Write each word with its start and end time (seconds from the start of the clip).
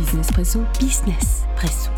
Business 0.00 0.32
Presso, 0.32 0.60
Business 0.80 1.44
Presso. 1.56 1.90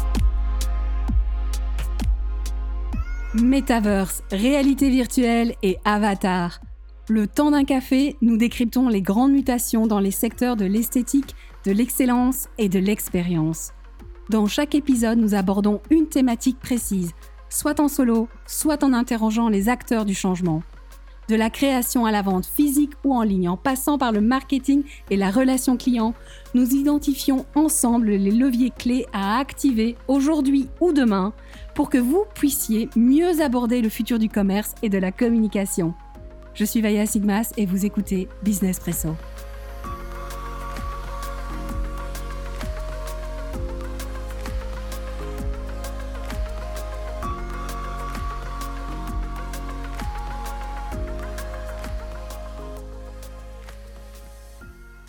Metaverse, 3.34 4.24
réalité 4.32 4.90
virtuelle 4.90 5.54
et 5.62 5.78
avatar. 5.84 6.60
Le 7.08 7.28
temps 7.28 7.52
d'un 7.52 7.62
café, 7.62 8.16
nous 8.20 8.36
décryptons 8.36 8.88
les 8.88 9.02
grandes 9.02 9.30
mutations 9.30 9.86
dans 9.86 10.00
les 10.00 10.10
secteurs 10.10 10.56
de 10.56 10.64
l'esthétique, 10.64 11.36
de 11.64 11.70
l'excellence 11.70 12.48
et 12.58 12.68
de 12.68 12.80
l'expérience. 12.80 13.70
Dans 14.30 14.48
chaque 14.48 14.74
épisode, 14.74 15.18
nous 15.18 15.36
abordons 15.36 15.80
une 15.90 16.08
thématique 16.08 16.58
précise, 16.58 17.12
soit 17.50 17.78
en 17.78 17.86
solo, 17.86 18.28
soit 18.46 18.82
en 18.82 18.94
interrogeant 18.94 19.48
les 19.48 19.68
acteurs 19.68 20.04
du 20.04 20.14
changement. 20.16 20.64
De 21.28 21.36
la 21.36 21.50
création 21.50 22.04
à 22.04 22.10
la 22.10 22.22
vente 22.22 22.46
physique 22.46 22.92
ou 23.04 23.14
en 23.14 23.22
ligne, 23.22 23.48
en 23.48 23.56
passant 23.56 23.96
par 23.96 24.12
le 24.12 24.20
marketing 24.20 24.82
et 25.10 25.16
la 25.16 25.30
relation 25.30 25.76
client, 25.76 26.14
nous 26.54 26.74
identifions 26.74 27.46
ensemble 27.54 28.10
les 28.10 28.30
leviers 28.30 28.72
clés 28.76 29.06
à 29.12 29.38
activer 29.38 29.96
aujourd'hui 30.08 30.68
ou 30.80 30.92
demain 30.92 31.32
pour 31.74 31.90
que 31.90 31.98
vous 31.98 32.24
puissiez 32.34 32.88
mieux 32.96 33.40
aborder 33.40 33.80
le 33.80 33.88
futur 33.88 34.18
du 34.18 34.28
commerce 34.28 34.74
et 34.82 34.88
de 34.88 34.98
la 34.98 35.12
communication. 35.12 35.94
Je 36.54 36.64
suis 36.64 36.82
Vaya 36.82 37.06
Sigmas 37.06 37.52
et 37.56 37.66
vous 37.66 37.86
écoutez 37.86 38.28
Business 38.42 38.78
Presso. 38.78 39.14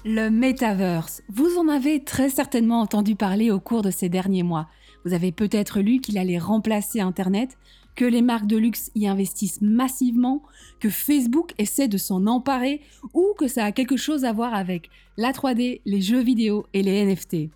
Le 0.06 0.30
Metaverse. 0.30 1.24
Vous 1.30 1.58
en 1.58 1.70
avez 1.70 2.04
très 2.04 2.30
certainement 2.30 2.82
entendu 2.82 3.16
parler 3.16 3.52
au 3.52 3.62
cours 3.62 3.82
de 3.82 3.90
ces 3.90 4.10
derniers 4.10 4.44
mois. 4.44 4.68
Vous 5.06 5.14
avez 5.14 5.32
peut-être 5.32 5.80
lu 5.80 6.02
qu'il 6.02 6.18
allait 6.18 6.40
remplacer 6.40 7.00
Internet, 7.00 7.58
que 7.96 8.04
les 8.04 8.22
marques 8.22 8.48
de 8.48 8.58
luxe 8.58 8.92
y 8.96 9.08
investissent 9.08 9.62
massivement, 9.62 10.44
que 10.82 10.90
Facebook 10.90 11.54
essaie 11.58 11.88
de 11.88 11.98
s'en 11.98 12.28
emparer 12.28 12.82
ou 13.14 13.34
que 13.38 13.48
ça 13.48 13.64
a 13.64 13.72
quelque 13.72 13.96
chose 13.96 14.26
à 14.26 14.34
voir 14.34 14.54
avec 14.54 14.90
la 15.16 15.32
3D, 15.32 15.80
les 15.86 16.02
jeux 16.02 16.22
vidéo 16.22 16.66
et 16.74 16.84
les 16.84 17.06
NFT. 17.06 17.50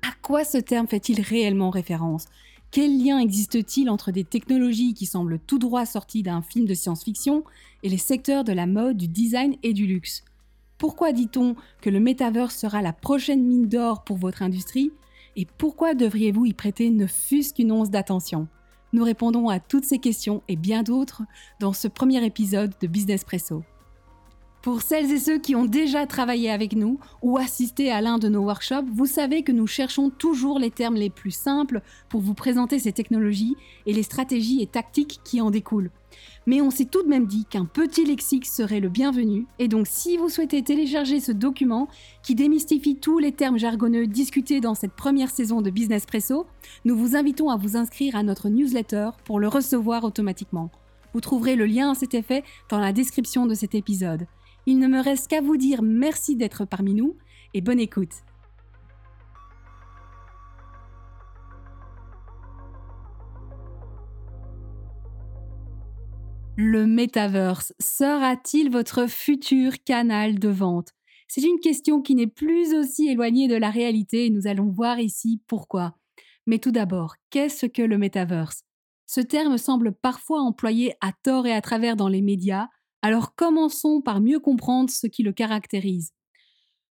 À 0.00 0.14
quoi 0.22 0.44
ce 0.44 0.56
terme 0.56 0.88
fait-il 0.88 1.20
réellement 1.20 1.68
référence? 1.68 2.24
Quel 2.70 2.98
lien 2.98 3.18
existe-t-il 3.18 3.90
entre 3.90 4.10
des 4.10 4.24
technologies 4.24 4.94
qui 4.94 5.04
semblent 5.04 5.38
tout 5.38 5.58
droit 5.58 5.84
sorties 5.84 6.22
d'un 6.22 6.40
film 6.40 6.64
de 6.64 6.72
science-fiction 6.72 7.44
et 7.82 7.90
les 7.90 7.98
secteurs 7.98 8.42
de 8.42 8.54
la 8.54 8.66
mode, 8.66 8.96
du 8.96 9.06
design 9.06 9.56
et 9.62 9.74
du 9.74 9.86
luxe? 9.86 10.24
Pourquoi 10.78 11.12
dit-on 11.12 11.56
que 11.80 11.90
le 11.90 12.00
Metaverse 12.00 12.56
sera 12.56 12.82
la 12.82 12.92
prochaine 12.92 13.44
mine 13.44 13.68
d'or 13.68 14.04
pour 14.04 14.16
votre 14.16 14.42
industrie? 14.42 14.92
Et 15.36 15.46
pourquoi 15.58 15.94
devriez-vous 15.94 16.46
y 16.46 16.52
prêter 16.52 16.90
ne 16.90 17.06
fût-ce 17.06 17.54
qu'une 17.54 17.72
once 17.72 17.90
d'attention? 17.90 18.48
Nous 18.92 19.04
répondons 19.04 19.48
à 19.48 19.58
toutes 19.58 19.84
ces 19.84 19.98
questions 19.98 20.42
et 20.46 20.56
bien 20.56 20.82
d'autres 20.82 21.22
dans 21.60 21.72
ce 21.72 21.88
premier 21.88 22.24
épisode 22.24 22.72
de 22.80 22.86
Business 22.86 23.24
Presso. 23.24 23.62
Pour 24.64 24.80
celles 24.80 25.12
et 25.12 25.18
ceux 25.18 25.38
qui 25.38 25.54
ont 25.54 25.66
déjà 25.66 26.06
travaillé 26.06 26.50
avec 26.50 26.74
nous 26.74 26.98
ou 27.20 27.36
assisté 27.36 27.90
à 27.90 28.00
l'un 28.00 28.16
de 28.16 28.30
nos 28.30 28.44
workshops, 28.44 28.86
vous 28.90 29.04
savez 29.04 29.42
que 29.42 29.52
nous 29.52 29.66
cherchons 29.66 30.08
toujours 30.08 30.58
les 30.58 30.70
termes 30.70 30.94
les 30.94 31.10
plus 31.10 31.32
simples 31.32 31.82
pour 32.08 32.22
vous 32.22 32.32
présenter 32.32 32.78
ces 32.78 32.92
technologies 32.92 33.56
et 33.84 33.92
les 33.92 34.02
stratégies 34.02 34.62
et 34.62 34.66
tactiques 34.66 35.20
qui 35.22 35.42
en 35.42 35.50
découlent 35.50 35.90
mais 36.46 36.62
on 36.62 36.70
s'est 36.70 36.86
tout 36.86 37.02
de 37.02 37.08
même 37.08 37.26
dit 37.26 37.44
qu'un 37.44 37.64
petit 37.66 38.04
lexique 38.04 38.46
serait 38.46 38.78
le 38.78 38.88
bienvenu, 38.88 39.46
et 39.58 39.66
donc 39.66 39.86
si 39.88 40.16
vous 40.16 40.28
souhaitez 40.28 40.62
télécharger 40.62 41.18
ce 41.18 41.32
document 41.32 41.88
qui 42.22 42.36
démystifie 42.36 42.96
tous 42.96 43.18
les 43.18 43.32
termes 43.32 43.58
jargonneux 43.58 44.06
discutés 44.06 44.60
dans 44.60 44.76
cette 44.76 44.92
première 44.92 45.30
saison 45.30 45.60
de 45.60 45.70
Business 45.70 46.06
Presso, 46.06 46.46
nous 46.84 46.96
vous 46.96 47.16
invitons 47.16 47.50
à 47.50 47.56
vous 47.56 47.76
inscrire 47.76 48.14
à 48.14 48.22
notre 48.22 48.48
newsletter 48.48 49.10
pour 49.24 49.40
le 49.40 49.48
recevoir 49.48 50.04
automatiquement. 50.04 50.70
Vous 51.14 51.20
trouverez 51.20 51.56
le 51.56 51.66
lien 51.66 51.90
à 51.90 51.94
cet 51.94 52.14
effet 52.14 52.44
dans 52.68 52.78
la 52.78 52.92
description 52.92 53.46
de 53.46 53.54
cet 53.54 53.74
épisode. 53.74 54.26
Il 54.66 54.78
ne 54.78 54.88
me 54.88 55.02
reste 55.02 55.28
qu'à 55.28 55.40
vous 55.40 55.56
dire 55.56 55.82
merci 55.82 56.36
d'être 56.36 56.64
parmi 56.64 56.94
nous 56.94 57.16
et 57.52 57.60
bonne 57.60 57.80
écoute. 57.80 58.24
Le 66.56 66.86
Metaverse 66.86 67.74
sera-t-il 67.80 68.70
votre 68.70 69.08
futur 69.08 69.72
canal 69.84 70.38
de 70.38 70.48
vente? 70.48 70.90
C'est 71.26 71.42
une 71.42 71.58
question 71.58 72.00
qui 72.00 72.14
n'est 72.14 72.28
plus 72.28 72.74
aussi 72.74 73.08
éloignée 73.08 73.48
de 73.48 73.56
la 73.56 73.70
réalité 73.70 74.26
et 74.26 74.30
nous 74.30 74.46
allons 74.46 74.70
voir 74.70 75.00
ici 75.00 75.42
pourquoi. 75.48 75.98
Mais 76.46 76.58
tout 76.58 76.70
d'abord, 76.70 77.16
qu'est-ce 77.30 77.66
que 77.66 77.82
le 77.82 77.98
Metaverse 77.98 78.62
Ce 79.06 79.20
terme 79.20 79.58
semble 79.58 79.92
parfois 79.92 80.42
employé 80.42 80.94
à 81.00 81.10
tort 81.24 81.48
et 81.48 81.52
à 81.52 81.60
travers 81.60 81.96
dans 81.96 82.08
les 82.08 82.22
médias, 82.22 82.68
alors 83.04 83.34
commençons 83.34 84.00
par 84.00 84.22
mieux 84.22 84.40
comprendre 84.40 84.88
ce 84.88 85.06
qui 85.06 85.22
le 85.22 85.32
caractérise. 85.32 86.14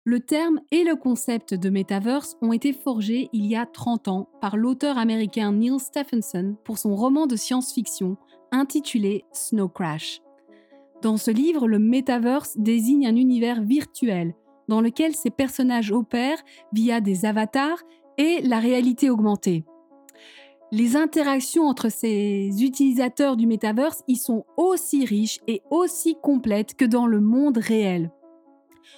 Le 0.05 0.19
terme 0.19 0.59
et 0.71 0.83
le 0.83 0.95
concept 0.95 1.53
de 1.53 1.69
Metaverse 1.69 2.35
ont 2.41 2.51
été 2.51 2.73
forgés 2.73 3.29
il 3.31 3.45
y 3.45 3.55
a 3.55 3.67
30 3.67 4.07
ans 4.07 4.29
par 4.41 4.57
l'auteur 4.57 4.97
américain 4.97 5.51
Neil 5.51 5.79
Stephenson 5.79 6.55
pour 6.65 6.79
son 6.79 6.95
roman 6.95 7.27
de 7.27 7.35
science-fiction 7.35 8.17
intitulé 8.51 9.23
Snow 9.33 9.69
Crash. 9.69 10.19
Dans 11.03 11.17
ce 11.17 11.29
livre, 11.29 11.67
le 11.67 11.77
Metaverse 11.77 12.57
désigne 12.57 13.05
un 13.05 13.15
univers 13.15 13.61
virtuel 13.61 14.33
dans 14.67 14.81
lequel 14.81 15.15
ces 15.15 15.29
personnages 15.29 15.91
opèrent 15.91 16.43
via 16.73 17.01
des 17.01 17.25
avatars 17.25 17.83
et 18.17 18.41
la 18.41 18.57
réalité 18.57 19.11
augmentée. 19.11 19.63
Les 20.71 20.95
interactions 20.95 21.67
entre 21.67 21.89
ces 21.89 22.63
utilisateurs 22.63 23.37
du 23.37 23.47
Metaverse 23.47 24.03
y 24.07 24.15
sont 24.15 24.45
aussi 24.55 25.03
riches 25.03 25.39
et 25.47 25.63
aussi 25.71 26.15
complètes 26.21 26.75
que 26.75 26.85
dans 26.85 27.07
le 27.07 27.19
monde 27.19 27.57
réel. 27.57 28.11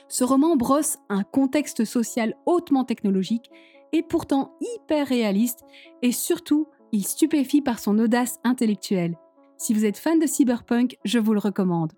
Ce 0.10 0.26
roman 0.26 0.58
brosse 0.58 0.98
un 1.08 1.24
contexte 1.24 1.86
social 1.86 2.36
hautement 2.46 2.84
technologique 2.84 3.50
et 3.94 4.04
pourtant 4.04 4.54
hyper 4.60 5.08
réaliste 5.08 5.62
et 6.02 6.12
surtout 6.12 6.68
il 6.92 7.06
stupéfie 7.06 7.62
par 7.62 7.80
son 7.80 7.98
audace 8.00 8.40
intellectuelle. 8.44 9.18
Si 9.58 9.74
vous 9.74 9.86
êtes 9.86 9.98
fan 9.98 10.20
de 10.20 10.26
cyberpunk, 10.26 10.98
je 11.06 11.20
vous 11.20 11.34
le 11.34 11.40
recommande. 11.40 11.94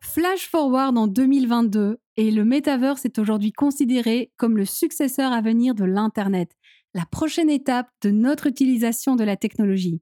Flash 0.00 0.48
forward 0.48 0.96
en 0.98 1.06
2022 1.06 1.98
et 2.16 2.30
le 2.30 2.44
metaverse 2.44 3.04
est 3.04 3.18
aujourd'hui 3.18 3.52
considéré 3.52 4.30
comme 4.36 4.56
le 4.56 4.64
successeur 4.64 5.32
à 5.32 5.40
venir 5.40 5.74
de 5.74 5.84
l'Internet, 5.84 6.50
la 6.94 7.06
prochaine 7.06 7.50
étape 7.50 7.88
de 8.02 8.10
notre 8.10 8.46
utilisation 8.46 9.16
de 9.16 9.24
la 9.24 9.36
technologie. 9.36 10.00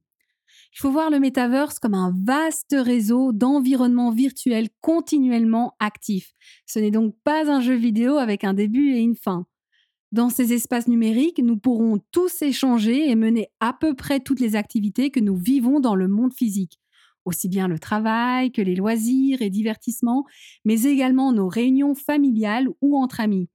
Il 0.74 0.80
faut 0.80 0.90
voir 0.90 1.10
le 1.10 1.18
metaverse 1.18 1.78
comme 1.78 1.94
un 1.94 2.14
vaste 2.24 2.76
réseau 2.78 3.32
d'environnements 3.32 4.12
virtuels 4.12 4.68
continuellement 4.80 5.74
actifs. 5.80 6.32
Ce 6.66 6.78
n'est 6.78 6.90
donc 6.90 7.14
pas 7.24 7.50
un 7.50 7.60
jeu 7.60 7.74
vidéo 7.74 8.16
avec 8.16 8.44
un 8.44 8.54
début 8.54 8.92
et 8.92 9.00
une 9.00 9.16
fin. 9.16 9.46
Dans 10.12 10.30
ces 10.30 10.52
espaces 10.52 10.88
numériques, 10.88 11.40
nous 11.42 11.58
pourrons 11.58 11.98
tous 12.12 12.42
échanger 12.42 13.10
et 13.10 13.14
mener 13.14 13.48
à 13.60 13.74
peu 13.74 13.94
près 13.94 14.20
toutes 14.20 14.40
les 14.40 14.56
activités 14.56 15.10
que 15.10 15.20
nous 15.20 15.36
vivons 15.36 15.80
dans 15.80 15.94
le 15.94 16.08
monde 16.08 16.32
physique, 16.32 16.78
aussi 17.26 17.48
bien 17.48 17.68
le 17.68 17.78
travail 17.78 18.50
que 18.50 18.62
les 18.62 18.74
loisirs 18.74 19.42
et 19.42 19.50
divertissements, 19.50 20.24
mais 20.64 20.84
également 20.84 21.32
nos 21.32 21.48
réunions 21.48 21.94
familiales 21.94 22.68
ou 22.80 22.96
entre 22.96 23.20
amis. 23.20 23.48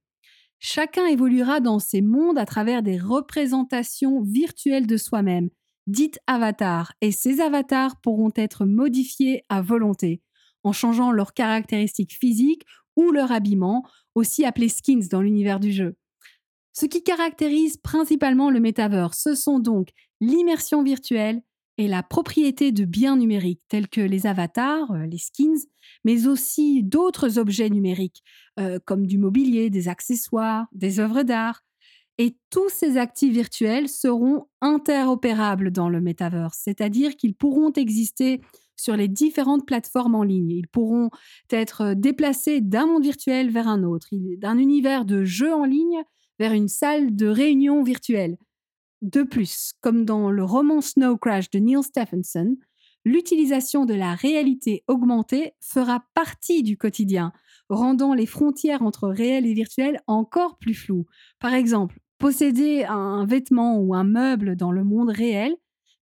Chacun 0.58 1.06
évoluera 1.06 1.60
dans 1.60 1.78
ces 1.78 2.00
mondes 2.00 2.38
à 2.38 2.46
travers 2.46 2.82
des 2.82 2.98
représentations 2.98 4.22
virtuelles 4.22 4.86
de 4.86 4.96
soi-même, 4.96 5.50
dites 5.86 6.18
avatars, 6.26 6.92
et 7.00 7.12
ces 7.12 7.40
avatars 7.40 8.00
pourront 8.00 8.32
être 8.36 8.64
modifiés 8.64 9.44
à 9.48 9.60
volonté, 9.60 10.22
en 10.62 10.72
changeant 10.72 11.12
leurs 11.12 11.34
caractéristiques 11.34 12.14
physiques 12.14 12.64
ou 12.96 13.10
leur 13.10 13.32
habillement, 13.32 13.84
aussi 14.14 14.44
appelés 14.44 14.68
skins 14.68 15.08
dans 15.10 15.20
l'univers 15.20 15.60
du 15.60 15.72
jeu. 15.72 15.96
Ce 16.72 16.86
qui 16.86 17.02
caractérise 17.02 17.76
principalement 17.76 18.50
le 18.50 18.60
metaverse, 18.60 19.20
ce 19.22 19.34
sont 19.34 19.58
donc 19.58 19.90
l'immersion 20.20 20.82
virtuelle 20.82 21.42
et 21.78 21.88
la 21.88 22.02
propriété 22.02 22.72
de 22.72 22.84
biens 22.84 23.16
numériques 23.16 23.62
tels 23.68 23.88
que 23.88 24.00
les 24.00 24.26
avatars, 24.26 24.90
euh, 24.92 25.06
les 25.06 25.18
skins, 25.18 25.66
mais 26.04 26.26
aussi 26.26 26.82
d'autres 26.82 27.38
objets 27.38 27.70
numériques 27.70 28.22
euh, 28.60 28.78
comme 28.84 29.06
du 29.06 29.18
mobilier, 29.18 29.70
des 29.70 29.88
accessoires, 29.88 30.66
des 30.72 31.00
œuvres 31.00 31.22
d'art. 31.22 31.62
Et 32.18 32.36
tous 32.50 32.68
ces 32.68 32.96
actifs 32.96 33.32
virtuels 33.32 33.88
seront 33.88 34.46
interopérables 34.60 35.72
dans 35.72 35.88
le 35.88 36.00
metaverse, 36.00 36.60
c'est-à-dire 36.62 37.16
qu'ils 37.16 37.34
pourront 37.34 37.72
exister 37.72 38.40
sur 38.76 38.96
les 38.96 39.08
différentes 39.08 39.66
plateformes 39.66 40.14
en 40.14 40.22
ligne. 40.22 40.50
Ils 40.50 40.68
pourront 40.68 41.10
être 41.50 41.94
déplacés 41.94 42.60
d'un 42.60 42.86
monde 42.86 43.02
virtuel 43.02 43.50
vers 43.50 43.66
un 43.66 43.82
autre, 43.82 44.08
d'un 44.12 44.58
univers 44.58 45.04
de 45.04 45.24
jeux 45.24 45.52
en 45.52 45.64
ligne 45.64 46.02
vers 46.38 46.52
une 46.52 46.68
salle 46.68 47.14
de 47.14 47.26
réunion 47.26 47.82
virtuelle. 47.82 48.36
De 49.04 49.22
plus, 49.22 49.74
comme 49.82 50.06
dans 50.06 50.30
le 50.30 50.42
roman 50.42 50.80
Snow 50.80 51.18
Crash 51.18 51.50
de 51.50 51.58
Neil 51.58 51.82
Stephenson, 51.82 52.56
l'utilisation 53.04 53.84
de 53.84 53.92
la 53.92 54.14
réalité 54.14 54.82
augmentée 54.88 55.52
fera 55.60 56.02
partie 56.14 56.62
du 56.62 56.78
quotidien, 56.78 57.32
rendant 57.68 58.14
les 58.14 58.24
frontières 58.24 58.82
entre 58.82 59.08
réel 59.08 59.46
et 59.46 59.52
virtuel 59.52 60.00
encore 60.06 60.56
plus 60.56 60.74
floues. 60.74 61.04
Par 61.38 61.52
exemple, 61.52 62.00
Posséder 62.18 62.84
un 62.84 63.26
vêtement 63.26 63.78
ou 63.78 63.94
un 63.94 64.04
meuble 64.04 64.56
dans 64.56 64.72
le 64.72 64.84
monde 64.84 65.10
réel, 65.10 65.54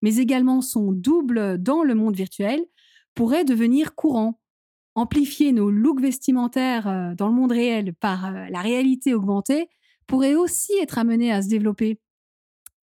mais 0.02 0.18
également 0.18 0.62
son 0.62 0.92
double 0.92 1.58
dans 1.58 1.84
le 1.84 1.96
monde 1.96 2.16
virtuel, 2.16 2.64
pourrait 3.16 3.46
devenir 3.46 3.96
courant. 3.96 4.40
Amplifier 4.94 5.52
nos 5.52 5.72
looks 5.72 6.02
vestimentaires 6.02 6.88
euh, 6.88 7.16
dans 7.16 7.28
le 7.28 7.34
monde 7.34 7.54
réel 7.54 7.94
par 7.94 8.26
euh, 8.26 8.46
la 8.50 8.62
réalité 8.62 9.14
augmentée 9.14 9.70
pourrait 10.06 10.36
aussi 10.36 10.74
être 10.82 10.98
amené 10.98 11.32
à 11.32 11.42
se 11.42 11.48
développer. 11.48 11.98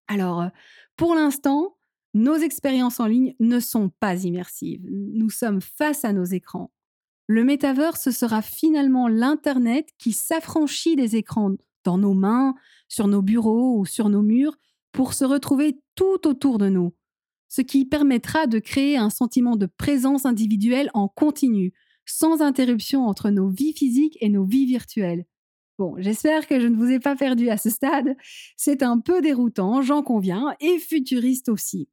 Alors, 0.09 0.43
euh, 0.43 0.49
pour 0.97 1.15
l'instant, 1.15 1.77
nos 2.15 2.37
expériences 2.37 3.01
en 3.01 3.07
ligne 3.07 3.35
ne 3.39 3.61
sont 3.61 3.91
pas 4.01 4.25
immersives. 4.25 4.85
Nous 4.91 5.31
sommes 5.31 5.61
face 5.61 6.05
à 6.05 6.13
nos 6.13 6.25
écrans. 6.25 6.73
Le 7.27 7.45
ce 7.97 8.11
sera 8.11 8.41
finalement 8.41 9.07
l'Internet 9.07 9.91
qui 9.99 10.13
s'affranchit 10.13 10.97
des 10.97 11.17
écrans 11.17 11.53
dans 11.85 11.99
nos 11.99 12.15
mains, 12.15 12.55
sur 12.89 13.07
nos 13.07 13.21
bureaux 13.21 13.79
ou 13.79 13.85
sur 13.85 14.09
nos 14.09 14.23
murs 14.23 14.57
pour 14.93 15.13
se 15.13 15.27
retrouver 15.27 15.79
tout 15.95 16.27
autour 16.27 16.57
de 16.57 16.71
nous, 16.71 16.95
ce 17.49 17.61
qui 17.61 17.85
permettra 17.85 18.47
de 18.47 18.59
créer 18.59 18.97
un 18.97 19.11
sentiment 19.11 19.57
de 19.57 19.67
présence 19.67 20.25
individuelle 20.25 20.91
en 20.95 21.09
continu, 21.09 21.75
sans 22.07 22.41
interruption 22.41 23.07
entre 23.07 23.29
nos 23.29 23.49
vies 23.51 23.75
physiques 23.75 24.17
et 24.23 24.31
nos 24.31 24.45
vies 24.45 24.67
virtuelles. 24.67 25.27
Bon, 25.79 25.95
j'espère 25.99 26.49
que 26.49 26.59
je 26.59 26.67
ne 26.67 26.77
vous 26.77 26.91
ai 26.91 26.99
pas 26.99 27.15
perdu 27.15 27.51
à 27.51 27.57
ce 27.57 27.71
stade. 27.71 28.17
C'est 28.57 28.83
un 28.83 28.99
peu 28.99 29.21
déroutant, 29.21 29.81
j'en 29.81 30.03
conviens, 30.03 30.55
et 30.61 30.79
futuriste 30.79 31.49
aussi. 31.49 31.89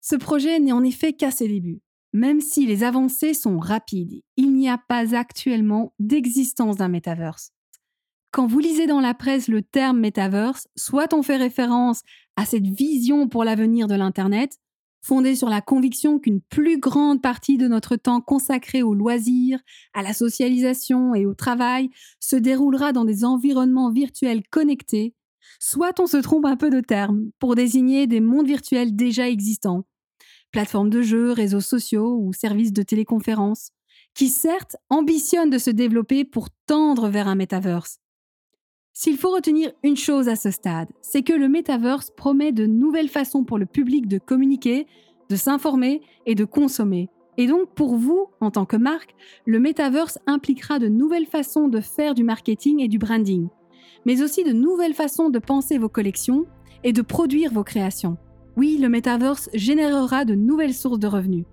Ce 0.00 0.16
projet 0.16 0.58
n'est 0.58 0.72
en 0.72 0.82
effet 0.82 1.12
qu'à 1.12 1.30
ses 1.30 1.46
débuts. 1.46 1.82
Même 2.14 2.40
si 2.40 2.66
les 2.66 2.82
avancées 2.82 3.34
sont 3.34 3.58
rapides, 3.58 4.22
il 4.36 4.54
n'y 4.54 4.70
a 4.70 4.78
pas 4.78 5.14
actuellement 5.14 5.92
d'existence 5.98 6.76
d'un 6.76 6.88
metaverse. 6.88 7.52
Quand 8.32 8.46
vous 8.46 8.58
lisez 8.58 8.86
dans 8.86 9.00
la 9.00 9.12
presse 9.12 9.48
le 9.48 9.62
terme 9.62 10.00
metaverse, 10.00 10.66
soit 10.74 11.12
on 11.12 11.22
fait 11.22 11.36
référence 11.36 12.02
à 12.36 12.46
cette 12.46 12.66
vision 12.66 13.28
pour 13.28 13.44
l'avenir 13.44 13.86
de 13.86 13.94
l'Internet, 13.94 14.58
fondée 15.02 15.34
sur 15.34 15.48
la 15.48 15.60
conviction 15.60 16.18
qu'une 16.18 16.40
plus 16.40 16.78
grande 16.78 17.22
partie 17.22 17.56
de 17.56 17.68
notre 17.68 17.96
temps 17.96 18.20
consacré 18.20 18.82
aux 18.82 18.94
loisirs, 18.94 19.60
à 19.94 20.02
la 20.02 20.12
socialisation 20.12 21.14
et 21.14 21.26
au 21.26 21.34
travail 21.34 21.90
se 22.20 22.36
déroulera 22.36 22.92
dans 22.92 23.04
des 23.04 23.24
environnements 23.24 23.90
virtuels 23.90 24.42
connectés, 24.50 25.14
soit 25.58 25.98
on 26.00 26.06
se 26.06 26.18
trompe 26.18 26.46
un 26.46 26.56
peu 26.56 26.70
de 26.70 26.80
terme 26.80 27.30
pour 27.38 27.54
désigner 27.54 28.06
des 28.06 28.20
mondes 28.20 28.46
virtuels 28.46 28.94
déjà 28.94 29.28
existants, 29.28 29.86
plateformes 30.50 30.90
de 30.90 31.02
jeux, 31.02 31.32
réseaux 31.32 31.60
sociaux 31.60 32.18
ou 32.20 32.32
services 32.32 32.72
de 32.72 32.82
téléconférence, 32.82 33.70
qui 34.14 34.28
certes 34.28 34.76
ambitionnent 34.88 35.50
de 35.50 35.58
se 35.58 35.70
développer 35.70 36.24
pour 36.24 36.48
tendre 36.66 37.08
vers 37.08 37.28
un 37.28 37.36
metaverse. 37.36 37.98
S'il 38.92 39.16
faut 39.16 39.30
retenir 39.30 39.70
une 39.82 39.96
chose 39.96 40.28
à 40.28 40.36
ce 40.36 40.50
stade, 40.50 40.88
c'est 41.00 41.22
que 41.22 41.32
le 41.32 41.48
metaverse 41.48 42.10
promet 42.10 42.52
de 42.52 42.66
nouvelles 42.66 43.08
façons 43.08 43.44
pour 43.44 43.56
le 43.56 43.66
public 43.66 44.08
de 44.08 44.18
communiquer, 44.18 44.86
de 45.28 45.36
s'informer 45.36 46.02
et 46.26 46.34
de 46.34 46.44
consommer. 46.44 47.08
Et 47.38 47.46
donc 47.46 47.72
pour 47.74 47.96
vous, 47.96 48.26
en 48.40 48.50
tant 48.50 48.66
que 48.66 48.76
marque, 48.76 49.14
le 49.46 49.60
metaverse 49.60 50.18
impliquera 50.26 50.78
de 50.78 50.88
nouvelles 50.88 51.26
façons 51.26 51.68
de 51.68 51.80
faire 51.80 52.14
du 52.14 52.24
marketing 52.24 52.80
et 52.80 52.88
du 52.88 52.98
branding, 52.98 53.48
mais 54.04 54.22
aussi 54.22 54.44
de 54.44 54.52
nouvelles 54.52 54.94
façons 54.94 55.30
de 55.30 55.38
penser 55.38 55.78
vos 55.78 55.88
collections 55.88 56.46
et 56.82 56.92
de 56.92 57.02
produire 57.02 57.52
vos 57.52 57.64
créations. 57.64 58.18
Oui, 58.56 58.76
le 58.78 58.88
metaverse 58.88 59.48
générera 59.54 60.24
de 60.24 60.34
nouvelles 60.34 60.74
sources 60.74 60.98
de 60.98 61.06
revenus. 61.06 61.46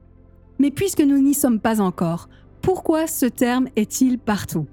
Mais 0.59 0.71
puisque 0.71 1.01
nous 1.01 1.19
n'y 1.19 1.35
sommes 1.35 1.59
pas 1.59 1.79
encore, 1.79 2.27
pourquoi 2.61 3.05
ce 3.05 3.27
terme 3.27 3.69
est-il 3.75 4.17
partout? 4.17 4.65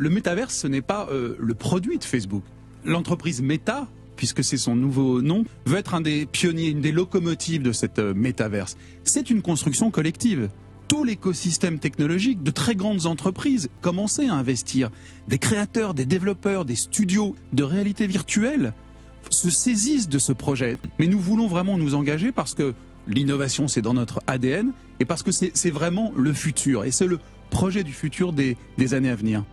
Le 0.00 0.08
metaverse, 0.08 0.54
ce 0.54 0.66
n'est 0.66 0.80
pas 0.80 1.08
euh, 1.10 1.36
le 1.38 1.52
produit 1.52 1.98
de 1.98 2.04
Facebook. 2.04 2.42
L'entreprise 2.86 3.42
Meta, 3.42 3.86
puisque 4.16 4.42
c'est 4.42 4.56
son 4.56 4.74
nouveau 4.74 5.20
nom, 5.20 5.44
veut 5.66 5.76
être 5.76 5.92
un 5.92 6.00
des 6.00 6.24
pionniers, 6.24 6.68
une 6.68 6.80
des 6.80 6.90
locomotives 6.90 7.60
de 7.60 7.72
cette 7.72 7.98
euh, 7.98 8.14
métaverse. 8.14 8.78
C'est 9.04 9.28
une 9.28 9.42
construction 9.42 9.90
collective 9.90 10.48
tout 10.88 11.04
l'écosystème 11.04 11.78
technologique 11.78 12.42
de 12.42 12.50
très 12.50 12.74
grandes 12.74 13.04
entreprises 13.04 13.68
commençaient 13.82 14.28
à 14.28 14.34
investir. 14.34 14.88
Des 15.28 15.36
créateurs, 15.38 15.92
des 15.92 16.06
développeurs, 16.06 16.64
des 16.64 16.76
studios 16.76 17.36
de 17.52 17.62
réalité 17.62 18.06
virtuelle 18.06 18.72
se 19.28 19.50
saisissent 19.50 20.08
de 20.08 20.18
ce 20.18 20.32
projet. 20.32 20.78
Mais 20.98 21.08
nous 21.08 21.20
voulons 21.20 21.46
vraiment 21.46 21.76
nous 21.76 21.94
engager 21.94 22.32
parce 22.32 22.54
que 22.54 22.72
l'innovation, 23.06 23.68
c'est 23.68 23.82
dans 23.82 23.94
notre 23.94 24.22
ADN 24.26 24.72
et 24.98 25.04
parce 25.04 25.22
que 25.22 25.30
c'est 25.30 25.70
vraiment 25.70 26.10
le 26.16 26.32
futur. 26.32 26.84
Et 26.84 26.90
c'est 26.90 27.06
le 27.06 27.18
projet 27.50 27.84
du 27.84 27.92
futur 27.92 28.32
des 28.32 28.56
années 28.94 29.10
à 29.10 29.14
venir. 29.14 29.44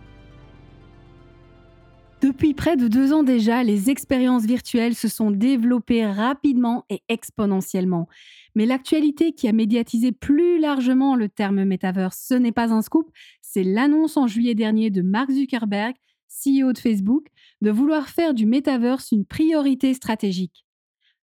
Depuis 2.20 2.52
près 2.52 2.76
de 2.76 2.88
deux 2.88 3.12
ans 3.12 3.22
déjà, 3.22 3.62
les 3.62 3.90
expériences 3.90 4.44
virtuelles 4.44 4.96
se 4.96 5.06
sont 5.06 5.30
développées 5.30 6.04
rapidement 6.04 6.84
et 6.90 7.02
exponentiellement. 7.08 8.08
Mais 8.56 8.66
l'actualité 8.66 9.32
qui 9.32 9.46
a 9.46 9.52
médiatisé 9.52 10.10
plus 10.10 10.58
largement 10.58 11.14
le 11.14 11.28
terme 11.28 11.64
metaverse, 11.64 12.20
ce 12.26 12.34
n'est 12.34 12.50
pas 12.50 12.72
un 12.72 12.82
scoop, 12.82 13.08
c'est 13.40 13.62
l'annonce 13.62 14.16
en 14.16 14.26
juillet 14.26 14.56
dernier 14.56 14.90
de 14.90 15.00
Mark 15.00 15.30
Zuckerberg 15.30 15.94
CEO 16.28 16.72
de 16.72 16.78
Facebook, 16.78 17.28
de 17.60 17.70
vouloir 17.70 18.08
faire 18.08 18.34
du 18.34 18.46
metaverse 18.46 19.12
une 19.12 19.24
priorité 19.24 19.94
stratégique. 19.94 20.66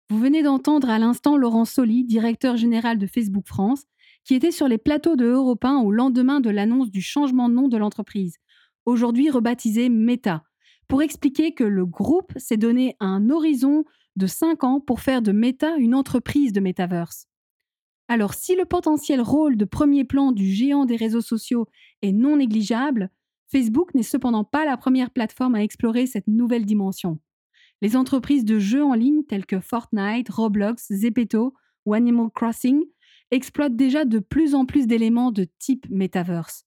Vous 0.10 0.20
venez 0.20 0.44
d'entendre 0.44 0.92
à 0.92 1.00
l'instant 1.00 1.38
Laurent 1.38 1.66
Soli, 1.66 2.04
directeur 2.04 2.56
général 2.56 3.00
de 3.00 3.08
Facebook 3.08 3.48
France, 3.48 3.84
qui 4.26 4.36
était 4.36 4.52
sur 4.52 4.68
les 4.68 4.78
plateaux 4.78 5.16
de 5.16 5.26
Europe 5.26 5.66
1 5.66 5.80
au 5.80 5.92
lendemain 5.92 6.40
de 6.40 6.52
l'annonce 6.52 6.92
du 6.92 7.02
changement 7.02 7.50
de 7.50 7.56
nom 7.56 7.68
de 7.68 7.78
l'entreprise, 7.78 8.38
aujourd'hui 8.86 9.30
rebaptisée 9.32 9.90
Meta, 9.90 10.44
pour 10.88 11.02
expliquer 11.02 11.54
que 11.54 11.64
le 11.64 11.86
groupe 11.86 12.34
s'est 12.38 12.58
donné 12.58 12.96
un 13.00 13.30
horizon 13.30 13.86
de 14.16 14.28
5 14.28 14.64
ans 14.64 14.80
pour 14.80 15.00
faire 15.00 15.22
de 15.22 15.32
Meta 15.32 15.76
une 15.78 15.96
entreprise 15.96 16.54
de 16.54 16.60
metaverse. 16.60 17.28
Alors 18.08 18.34
si 18.34 18.56
le 18.56 18.66
potentiel 18.66 19.22
rôle 19.22 19.58
de 19.58 19.66
premier 19.66 20.04
plan 20.04 20.32
du 20.32 20.46
géant 20.46 20.86
des 20.86 20.98
réseaux 20.98 21.22
sociaux 21.22 21.68
est 22.02 22.12
non 22.12 22.38
négligeable, 22.38 23.10
Facebook 23.48 23.94
n'est 23.94 24.04
cependant 24.04 24.44
pas 24.44 24.66
la 24.66 24.78
première 24.78 25.12
plateforme 25.12 25.56
à 25.56 25.64
explorer 25.64 26.06
cette 26.06 26.28
nouvelle 26.28 26.66
dimension. 26.66 27.20
Les 27.82 27.96
entreprises 27.96 28.46
de 28.46 28.60
jeux 28.60 28.84
en 28.84 28.94
ligne 28.94 29.24
telles 29.24 29.46
que 29.46 29.60
Fortnite, 29.60 30.30
Roblox, 30.30 30.88
Zepeto 30.92 31.54
ou 31.86 31.94
Animal 31.94 32.30
Crossing 32.34 32.84
exploitent 33.32 33.76
déjà 33.76 34.06
de 34.06 34.20
plus 34.20 34.56
en 34.56 34.66
plus 34.66 34.88
d'éléments 34.88 35.32
de 35.32 35.48
type 35.60 35.88
metaverse. 35.90 36.66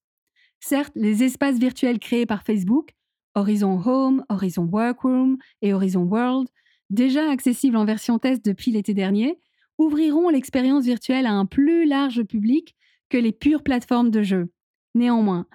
Certes, 0.60 0.92
les 0.94 1.22
espaces 1.22 1.58
virtuels 1.58 1.98
créés 1.98 2.26
par 2.26 2.42
Facebook, 2.42 2.94
Horizon 3.36 3.80
Home, 3.84 4.24
Horizon 4.30 4.68
Workroom 4.72 5.36
et 5.62 5.74
Horizon 5.74 6.02
World, 6.02 6.48
déjà 6.90 7.30
accessibles 7.30 7.76
en 7.76 7.84
version 7.84 8.18
test 8.18 8.44
depuis 8.44 8.72
l'été 8.72 8.94
dernier, 8.94 9.38
ouvriront 9.78 10.30
l'expérience 10.30 10.84
virtuelle 10.84 11.26
à 11.26 11.32
un 11.32 11.44
plus 11.44 11.86
large 11.86 12.22
public 12.22 12.74
que 13.10 13.18
les 13.18 13.32
pures 13.32 13.62
plateformes 13.62 14.10
de 14.10 14.22
jeux. 14.22 14.50
Néanmoins, 14.94 15.46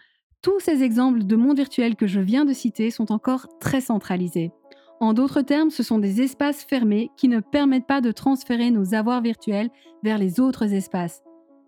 tous 0.44 0.60
ces 0.60 0.84
exemples 0.84 1.24
de 1.24 1.36
monde 1.36 1.58
virtuel 1.58 1.96
que 1.96 2.08
je 2.08 2.20
viens 2.20 2.46
de 2.46 2.53
citer 2.53 2.91
sont 2.91 3.12
encore 3.12 3.48
très 3.60 3.82
centralisés. 3.82 4.51
En 5.00 5.13
d'autres 5.13 5.41
termes, 5.41 5.72
ce 5.72 5.82
sont 5.82 5.98
des 5.98 6.22
espaces 6.22 6.63
fermés 6.63 7.10
qui 7.17 7.27
ne 7.27 7.39
permettent 7.39 7.88
pas 7.88 8.01
de 8.01 8.12
transférer 8.12 8.70
nos 8.70 8.94
avoirs 8.94 9.22
virtuels 9.22 9.72
vers 10.03 10.20
les 10.20 10.39
autres 10.39 10.74
espaces. 10.74 11.24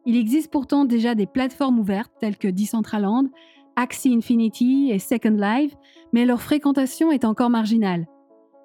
Il 0.05 0.17
existe 0.17 0.51
pourtant 0.51 0.85
déjà 0.85 1.15
des 1.15 1.25
plateformes 1.25 1.79
ouvertes 1.79 2.11
telles 2.19 2.37
que 2.37 2.47
Decentraland, 2.47 3.29
Axie 3.75 4.13
Infinity 4.13 4.89
et 4.91 4.99
Second 4.99 5.37
Life, 5.37 5.73
mais 6.11 6.25
leur 6.25 6.41
fréquentation 6.41 7.11
est 7.11 7.25
encore 7.25 7.49
marginale. 7.49 8.07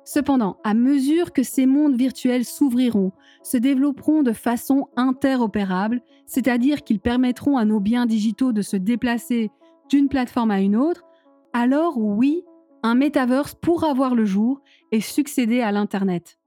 Cependant, 0.04 0.56
à 0.64 0.72
mesure 0.72 1.32
que 1.34 1.42
ces 1.42 1.66
mondes 1.66 1.96
virtuels 1.96 2.46
s'ouvriront, 2.46 3.12
se 3.42 3.58
développeront 3.58 4.22
de 4.22 4.32
façon 4.32 4.88
interopérable, 4.96 6.00
c'est-à-dire 6.24 6.82
qu'ils 6.82 7.00
permettront 7.00 7.58
à 7.58 7.66
nos 7.66 7.78
biens 7.78 8.06
digitaux 8.06 8.52
de 8.52 8.62
se 8.62 8.76
déplacer 8.76 9.50
d'une 9.90 10.08
plateforme 10.08 10.50
à 10.50 10.60
une 10.60 10.76
autre, 10.76 11.04
alors 11.52 11.98
oui, 11.98 12.42
un 12.82 12.94
metaverse 12.94 13.54
pourra 13.54 13.92
voir 13.92 14.14
le 14.14 14.24
jour 14.24 14.62
et 14.92 15.00
succéder 15.00 15.60
à 15.60 15.72
l'Internet. 15.72 16.38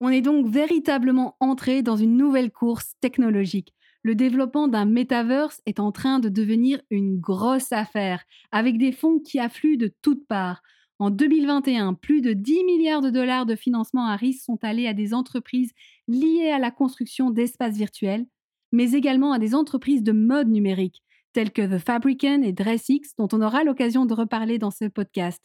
On 0.00 0.10
est 0.10 0.22
donc 0.22 0.46
véritablement 0.46 1.36
entré 1.40 1.82
dans 1.82 1.96
une 1.96 2.16
nouvelle 2.16 2.52
course 2.52 2.94
technologique. 3.00 3.74
Le 4.08 4.14
développement 4.14 4.68
d'un 4.68 4.86
metaverse 4.86 5.60
est 5.66 5.80
en 5.80 5.92
train 5.92 6.18
de 6.18 6.30
devenir 6.30 6.80
une 6.88 7.20
grosse 7.20 7.72
affaire, 7.72 8.24
avec 8.52 8.78
des 8.78 8.90
fonds 8.90 9.18
qui 9.18 9.38
affluent 9.38 9.76
de 9.76 9.92
toutes 10.00 10.26
parts. 10.26 10.62
En 10.98 11.10
2021, 11.10 11.92
plus 11.92 12.22
de 12.22 12.32
10 12.32 12.64
milliards 12.64 13.02
de 13.02 13.10
dollars 13.10 13.44
de 13.44 13.54
financement 13.54 14.06
à 14.06 14.16
risque 14.16 14.46
sont 14.46 14.58
allés 14.62 14.86
à 14.86 14.94
des 14.94 15.12
entreprises 15.12 15.72
liées 16.06 16.50
à 16.50 16.58
la 16.58 16.70
construction 16.70 17.30
d'espaces 17.30 17.76
virtuels, 17.76 18.24
mais 18.72 18.92
également 18.92 19.32
à 19.32 19.38
des 19.38 19.54
entreprises 19.54 20.02
de 20.02 20.12
mode 20.12 20.48
numérique, 20.48 21.02
tels 21.34 21.52
que 21.52 21.76
The 21.76 21.78
Fabricant 21.78 22.40
et 22.40 22.54
DressX, 22.54 23.14
dont 23.18 23.28
on 23.32 23.42
aura 23.42 23.62
l'occasion 23.62 24.06
de 24.06 24.14
reparler 24.14 24.56
dans 24.56 24.70
ce 24.70 24.86
podcast. 24.86 25.42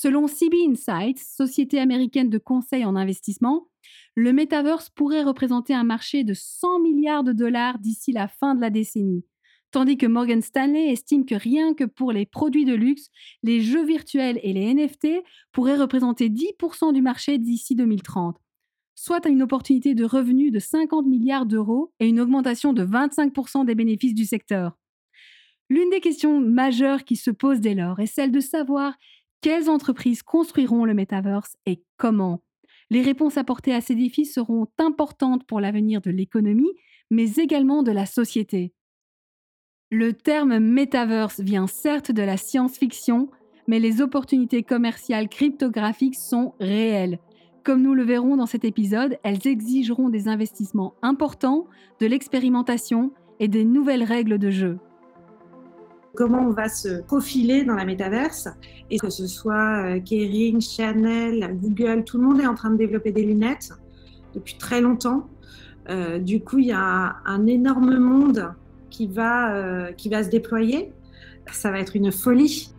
Selon 0.00 0.28
CB 0.28 0.56
Insights, 0.68 1.18
société 1.18 1.80
américaine 1.80 2.30
de 2.30 2.38
conseil 2.38 2.84
en 2.84 2.94
investissement, 2.94 3.66
le 4.14 4.32
metaverse 4.32 4.90
pourrait 4.90 5.24
représenter 5.24 5.74
un 5.74 5.82
marché 5.82 6.22
de 6.22 6.34
100 6.34 6.78
milliards 6.78 7.24
de 7.24 7.32
dollars 7.32 7.80
d'ici 7.80 8.12
la 8.12 8.28
fin 8.28 8.54
de 8.54 8.60
la 8.60 8.70
décennie. 8.70 9.24
tandis 9.72 9.96
que 9.96 10.06
Morgan 10.06 10.40
Stanley 10.40 10.92
estime 10.92 11.26
que 11.26 11.34
rien 11.34 11.74
que 11.74 11.82
pour 11.82 12.12
les 12.12 12.26
produits 12.26 12.64
de 12.64 12.74
luxe, 12.74 13.10
les 13.42 13.60
jeux 13.60 13.84
virtuels 13.84 14.38
et 14.44 14.52
les 14.52 14.72
NFT 14.72 15.20
pourraient 15.50 15.74
représenter 15.74 16.28
10% 16.28 16.92
du 16.92 17.02
marché 17.02 17.38
d'ici 17.38 17.74
2030, 17.74 18.36
soit 18.94 19.26
une 19.26 19.42
opportunité 19.42 19.96
de 19.96 20.04
revenus 20.04 20.52
de 20.52 20.60
50 20.60 21.06
milliards 21.06 21.44
d'euros 21.44 21.92
et 21.98 22.06
une 22.06 22.20
augmentation 22.20 22.72
de 22.72 22.84
25% 22.84 23.64
des 23.64 23.74
bénéfices 23.74 24.14
du 24.14 24.26
secteur. 24.26 24.78
L'une 25.70 25.90
des 25.90 26.00
questions 26.00 26.40
majeures 26.40 27.04
qui 27.04 27.16
se 27.16 27.30
posent 27.30 27.60
dès 27.60 27.74
lors 27.74 28.00
est 28.00 28.06
celle 28.06 28.30
de 28.30 28.40
savoir 28.40 28.94
quelles 29.40 29.70
entreprises 29.70 30.22
construiront 30.22 30.84
le 30.84 30.94
metaverse 30.94 31.56
et 31.66 31.82
comment? 31.96 32.42
Les 32.90 33.02
réponses 33.02 33.36
apportées 33.36 33.74
à 33.74 33.80
ces 33.80 33.94
défis 33.94 34.26
seront 34.26 34.66
importantes 34.78 35.46
pour 35.46 35.60
l'avenir 35.60 36.00
de 36.00 36.10
l'économie, 36.10 36.72
mais 37.10 37.36
également 37.36 37.82
de 37.82 37.92
la 37.92 38.06
société. 38.06 38.72
Le 39.90 40.12
terme 40.12 40.58
metaverse 40.58 41.40
vient 41.40 41.66
certes 41.66 42.10
de 42.10 42.22
la 42.22 42.36
science-fiction, 42.36 43.30
mais 43.66 43.78
les 43.78 44.00
opportunités 44.00 44.62
commerciales 44.62 45.28
cryptographiques 45.28 46.16
sont 46.16 46.54
réelles. 46.60 47.18
Comme 47.62 47.82
nous 47.82 47.94
le 47.94 48.04
verrons 48.04 48.36
dans 48.36 48.46
cet 48.46 48.64
épisode, 48.64 49.18
elles 49.22 49.46
exigeront 49.46 50.08
des 50.08 50.26
investissements 50.26 50.94
importants, 51.02 51.66
de 52.00 52.06
l'expérimentation 52.06 53.12
et 53.40 53.48
des 53.48 53.64
nouvelles 53.64 54.04
règles 54.04 54.38
de 54.38 54.50
jeu 54.50 54.78
comment 56.18 56.48
on 56.48 56.50
va 56.50 56.68
se 56.68 57.00
profiler 57.02 57.62
dans 57.62 57.76
la 57.76 57.84
métaverse. 57.84 58.48
Et 58.90 58.98
que 58.98 59.08
ce 59.08 59.28
soit 59.28 59.84
euh, 59.84 60.00
Kering, 60.00 60.60
Chanel, 60.60 61.56
Google, 61.62 62.02
tout 62.02 62.18
le 62.18 62.24
monde 62.24 62.40
est 62.40 62.46
en 62.46 62.56
train 62.56 62.70
de 62.70 62.76
développer 62.76 63.12
des 63.12 63.22
lunettes 63.22 63.70
depuis 64.34 64.56
très 64.58 64.80
longtemps. 64.80 65.28
Euh, 65.88 66.18
du 66.18 66.40
coup, 66.40 66.58
il 66.58 66.66
y 66.66 66.72
a 66.72 67.18
un 67.24 67.46
énorme 67.46 67.98
monde 67.98 68.52
qui 68.90 69.06
va, 69.06 69.54
euh, 69.54 69.92
qui 69.92 70.08
va 70.08 70.24
se 70.24 70.28
déployer. 70.28 70.90
Ça 71.52 71.70
va 71.70 71.78
être 71.78 71.94
une 71.94 72.10
folie. 72.10 72.72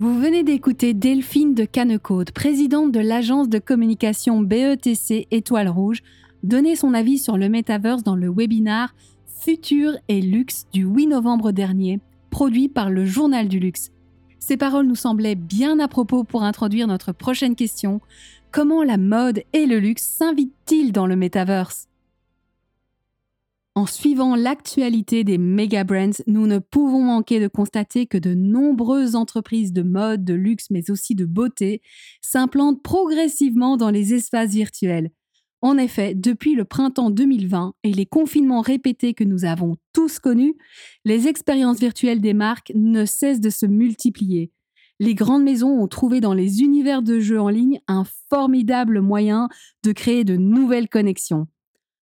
Vous 0.00 0.18
venez 0.18 0.42
d'écouter 0.42 0.94
Delphine 0.94 1.52
de 1.52 1.66
Cannecode, 1.66 2.30
présidente 2.30 2.90
de 2.90 3.00
l'agence 3.00 3.50
de 3.50 3.58
communication 3.58 4.40
BETC 4.40 5.26
Étoile 5.30 5.68
Rouge, 5.68 6.02
donner 6.42 6.74
son 6.74 6.94
avis 6.94 7.18
sur 7.18 7.36
le 7.36 7.50
metaverse 7.50 8.02
dans 8.02 8.16
le 8.16 8.30
webinar 8.30 8.94
Futur 9.26 9.92
et 10.08 10.22
Luxe 10.22 10.66
du 10.72 10.84
8 10.84 11.08
novembre 11.08 11.52
dernier 11.52 12.00
produit 12.36 12.68
par 12.68 12.90
le 12.90 13.06
Journal 13.06 13.48
du 13.48 13.58
Luxe. 13.58 13.92
Ces 14.38 14.58
paroles 14.58 14.86
nous 14.86 14.94
semblaient 14.94 15.36
bien 15.36 15.78
à 15.78 15.88
propos 15.88 16.22
pour 16.22 16.42
introduire 16.42 16.86
notre 16.86 17.12
prochaine 17.12 17.56
question. 17.56 18.02
Comment 18.50 18.82
la 18.82 18.98
mode 18.98 19.42
et 19.54 19.64
le 19.64 19.78
luxe 19.78 20.02
s'invitent-ils 20.02 20.92
dans 20.92 21.06
le 21.06 21.16
metaverse? 21.16 21.88
En 23.74 23.86
suivant 23.86 24.36
l'actualité 24.36 25.24
des 25.24 25.38
méga 25.38 25.82
brands, 25.82 26.22
nous 26.26 26.46
ne 26.46 26.58
pouvons 26.58 27.04
manquer 27.04 27.40
de 27.40 27.48
constater 27.48 28.04
que 28.04 28.18
de 28.18 28.34
nombreuses 28.34 29.14
entreprises 29.14 29.72
de 29.72 29.80
mode, 29.80 30.22
de 30.22 30.34
luxe, 30.34 30.66
mais 30.68 30.90
aussi 30.90 31.14
de 31.14 31.24
beauté 31.24 31.80
s'implantent 32.20 32.82
progressivement 32.82 33.78
dans 33.78 33.88
les 33.88 34.12
espaces 34.12 34.50
virtuels. 34.50 35.10
En 35.66 35.78
effet, 35.78 36.14
depuis 36.14 36.54
le 36.54 36.64
printemps 36.64 37.10
2020 37.10 37.74
et 37.82 37.92
les 37.92 38.06
confinements 38.06 38.60
répétés 38.60 39.14
que 39.14 39.24
nous 39.24 39.44
avons 39.44 39.74
tous 39.92 40.20
connus, 40.20 40.54
les 41.04 41.26
expériences 41.26 41.80
virtuelles 41.80 42.20
des 42.20 42.34
marques 42.34 42.70
ne 42.76 43.04
cessent 43.04 43.40
de 43.40 43.50
se 43.50 43.66
multiplier. 43.66 44.52
Les 45.00 45.16
grandes 45.16 45.42
maisons 45.42 45.82
ont 45.82 45.88
trouvé 45.88 46.20
dans 46.20 46.34
les 46.34 46.60
univers 46.62 47.02
de 47.02 47.18
jeux 47.18 47.40
en 47.40 47.48
ligne 47.48 47.80
un 47.88 48.04
formidable 48.30 49.00
moyen 49.00 49.48
de 49.82 49.90
créer 49.90 50.22
de 50.22 50.36
nouvelles 50.36 50.88
connexions. 50.88 51.48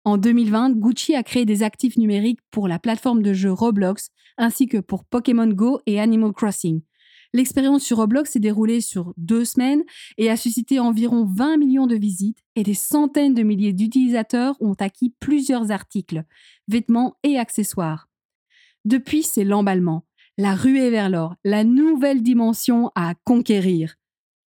En 0.03 0.19
2020, 0.19 0.71
Gucci 0.73 1.15
a 1.15 1.23
créé 1.23 1.45
des 1.45 1.63
actifs 1.63 1.97
numériques 1.97 2.41
pour 2.51 2.67
la 2.67 2.81
plateforme 2.81 3.23
de 3.23 3.33
jeux 3.33 3.53
Roblox 3.53 4.11
ainsi 4.37 4.67
que 4.67 4.79
pour 4.79 5.05
Pokémon 5.05 5.47
Go 5.47 5.79
et 5.87 6.01
Animal 6.01 6.33
Crossing. 6.33 6.81
L'expérience 7.35 7.83
sur 7.83 7.97
Roblox 7.97 8.31
s'est 8.31 8.39
déroulée 8.39 8.81
sur 8.81 9.13
deux 9.17 9.45
semaines 9.45 9.83
et 10.19 10.31
a 10.31 10.37
suscité 10.37 10.79
environ 10.79 11.25
20 11.25 11.57
millions 11.57 11.89
de 11.89 11.97
visites 11.97 12.39
et 12.55 12.63
des 12.63 12.75
centaines 12.75 13.35
de 13.35 13.43
milliers 13.43 13.73
d'utilisateurs 13.73 14.57
ont 14.61 14.77
acquis 14.79 15.13
plusieurs 15.19 15.73
articles, 15.73 16.23
vêtements 16.69 17.17
et 17.25 17.37
accessoires. 17.37 18.09
Depuis, 18.85 19.25
c'est 19.25 19.43
l'emballement, 19.43 20.07
la 20.39 20.55
ruée 20.55 20.91
vers 20.91 21.11
l'or, 21.11 21.35
la 21.43 21.65
nouvelle 21.65 22.23
dimension 22.23 22.93
à 22.95 23.15
conquérir. 23.25 23.97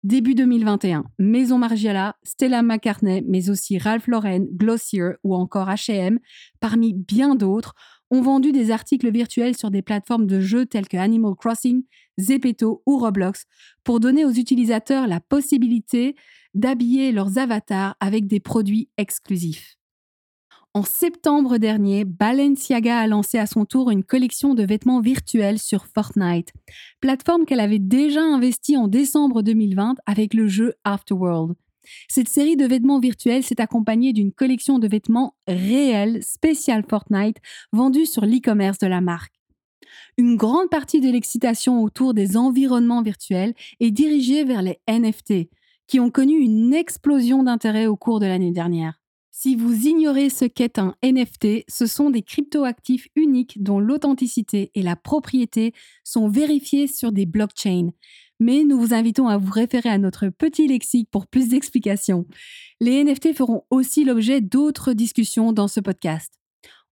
Début 0.04 0.36
2021, 0.36 1.04
Maison 1.18 1.58
Margiela, 1.58 2.14
Stella 2.22 2.62
McCartney, 2.62 3.24
mais 3.26 3.50
aussi 3.50 3.78
Ralph 3.78 4.06
Lauren, 4.06 4.46
Glossier 4.52 5.14
ou 5.24 5.34
encore 5.34 5.68
H&M, 5.68 6.20
parmi 6.60 6.94
bien 6.94 7.34
d'autres, 7.34 7.74
ont 8.10 8.22
vendu 8.22 8.52
des 8.52 8.70
articles 8.70 9.10
virtuels 9.10 9.56
sur 9.56 9.70
des 9.70 9.82
plateformes 9.82 10.26
de 10.26 10.40
jeux 10.40 10.66
telles 10.66 10.88
que 10.88 10.96
Animal 10.96 11.34
Crossing, 11.34 11.82
Zepeto 12.18 12.82
ou 12.86 12.98
Roblox 12.98 13.44
pour 13.84 14.00
donner 14.00 14.24
aux 14.24 14.32
utilisateurs 14.32 15.06
la 15.06 15.20
possibilité 15.20 16.14
d'habiller 16.54 17.12
leurs 17.12 17.38
avatars 17.38 17.96
avec 18.00 18.26
des 18.26 18.40
produits 18.40 18.88
exclusifs. 18.96 19.78
En 20.74 20.82
septembre 20.82 21.58
dernier, 21.58 22.04
Balenciaga 22.04 22.98
a 22.98 23.06
lancé 23.06 23.38
à 23.38 23.46
son 23.46 23.64
tour 23.64 23.90
une 23.90 24.04
collection 24.04 24.54
de 24.54 24.62
vêtements 24.64 25.00
virtuels 25.00 25.58
sur 25.58 25.86
Fortnite, 25.86 26.52
plateforme 27.00 27.46
qu'elle 27.46 27.60
avait 27.60 27.78
déjà 27.78 28.22
investie 28.22 28.76
en 28.76 28.86
décembre 28.86 29.42
2020 29.42 29.96
avec 30.06 30.34
le 30.34 30.46
jeu 30.46 30.74
Afterworld. 30.84 31.54
Cette 32.08 32.28
série 32.28 32.56
de 32.56 32.66
vêtements 32.66 33.00
virtuels 33.00 33.42
s'est 33.42 33.60
accompagnée 33.60 34.12
d'une 34.12 34.32
collection 34.32 34.78
de 34.78 34.88
vêtements 34.88 35.34
réels 35.46 36.22
spécial 36.22 36.84
Fortnite 36.88 37.38
vendus 37.72 38.06
sur 38.06 38.24
l'e-commerce 38.24 38.78
de 38.78 38.86
la 38.86 39.00
marque. 39.00 39.34
Une 40.16 40.36
grande 40.36 40.68
partie 40.68 41.00
de 41.00 41.10
l'excitation 41.10 41.82
autour 41.82 42.14
des 42.14 42.36
environnements 42.36 43.02
virtuels 43.02 43.54
est 43.80 43.90
dirigée 43.90 44.44
vers 44.44 44.62
les 44.62 44.80
NFT, 44.88 45.48
qui 45.86 46.00
ont 46.00 46.10
connu 46.10 46.36
une 46.38 46.74
explosion 46.74 47.42
d'intérêt 47.42 47.86
au 47.86 47.96
cours 47.96 48.20
de 48.20 48.26
l'année 48.26 48.52
dernière. 48.52 49.00
Si 49.30 49.54
vous 49.54 49.86
ignorez 49.86 50.30
ce 50.30 50.44
qu'est 50.44 50.80
un 50.80 50.96
NFT, 51.00 51.64
ce 51.68 51.86
sont 51.86 52.10
des 52.10 52.22
cryptoactifs 52.22 53.06
uniques 53.14 53.62
dont 53.62 53.78
l'authenticité 53.78 54.72
et 54.74 54.82
la 54.82 54.96
propriété 54.96 55.74
sont 56.02 56.28
vérifiées 56.28 56.88
sur 56.88 57.12
des 57.12 57.24
blockchains 57.24 57.90
mais 58.40 58.64
nous 58.64 58.78
vous 58.78 58.94
invitons 58.94 59.28
à 59.28 59.38
vous 59.38 59.52
référer 59.52 59.88
à 59.88 59.98
notre 59.98 60.28
petit 60.28 60.68
lexique 60.68 61.10
pour 61.10 61.26
plus 61.26 61.48
d'explications. 61.48 62.26
Les 62.80 63.02
NFT 63.02 63.34
feront 63.34 63.64
aussi 63.70 64.04
l'objet 64.04 64.40
d'autres 64.40 64.92
discussions 64.92 65.52
dans 65.52 65.68
ce 65.68 65.80
podcast. 65.80 66.32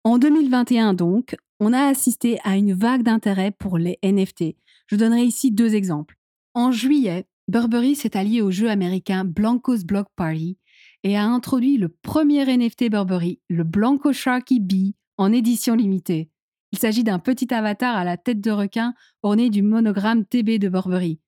En 0.04 0.18
2021 0.18 0.94
donc, 0.94 1.36
on 1.60 1.72
a 1.72 1.86
assisté 1.86 2.38
à 2.44 2.56
une 2.56 2.72
vague 2.74 3.02
d'intérêt 3.02 3.50
pour 3.50 3.78
les 3.78 3.98
NFT. 4.02 4.56
Je 4.86 4.96
donnerai 4.96 5.22
ici 5.22 5.50
deux 5.50 5.74
exemples. 5.74 6.16
En 6.54 6.70
juillet, 6.70 7.26
Burberry 7.48 7.94
s'est 7.94 8.16
allié 8.16 8.42
au 8.42 8.50
jeu 8.50 8.70
américain 8.70 9.24
Blanco's 9.24 9.84
Block 9.84 10.08
Party 10.16 10.58
et 11.04 11.16
a 11.16 11.24
introduit 11.24 11.76
le 11.76 11.88
premier 11.88 12.44
NFT 12.44 12.90
Burberry, 12.90 13.40
le 13.48 13.62
Blanco 13.62 14.12
Sharky 14.12 14.60
Bee, 14.60 14.94
en 15.16 15.32
édition 15.32 15.74
limitée. 15.74 16.30
Il 16.72 16.78
s'agit 16.78 17.04
d'un 17.04 17.18
petit 17.18 17.52
avatar 17.54 17.96
à 17.96 18.04
la 18.04 18.16
tête 18.16 18.40
de 18.40 18.50
requin 18.50 18.94
orné 19.22 19.50
du 19.50 19.62
monogramme 19.62 20.24
TB 20.24 20.58
de 20.58 20.68
Burberry. 20.68 21.20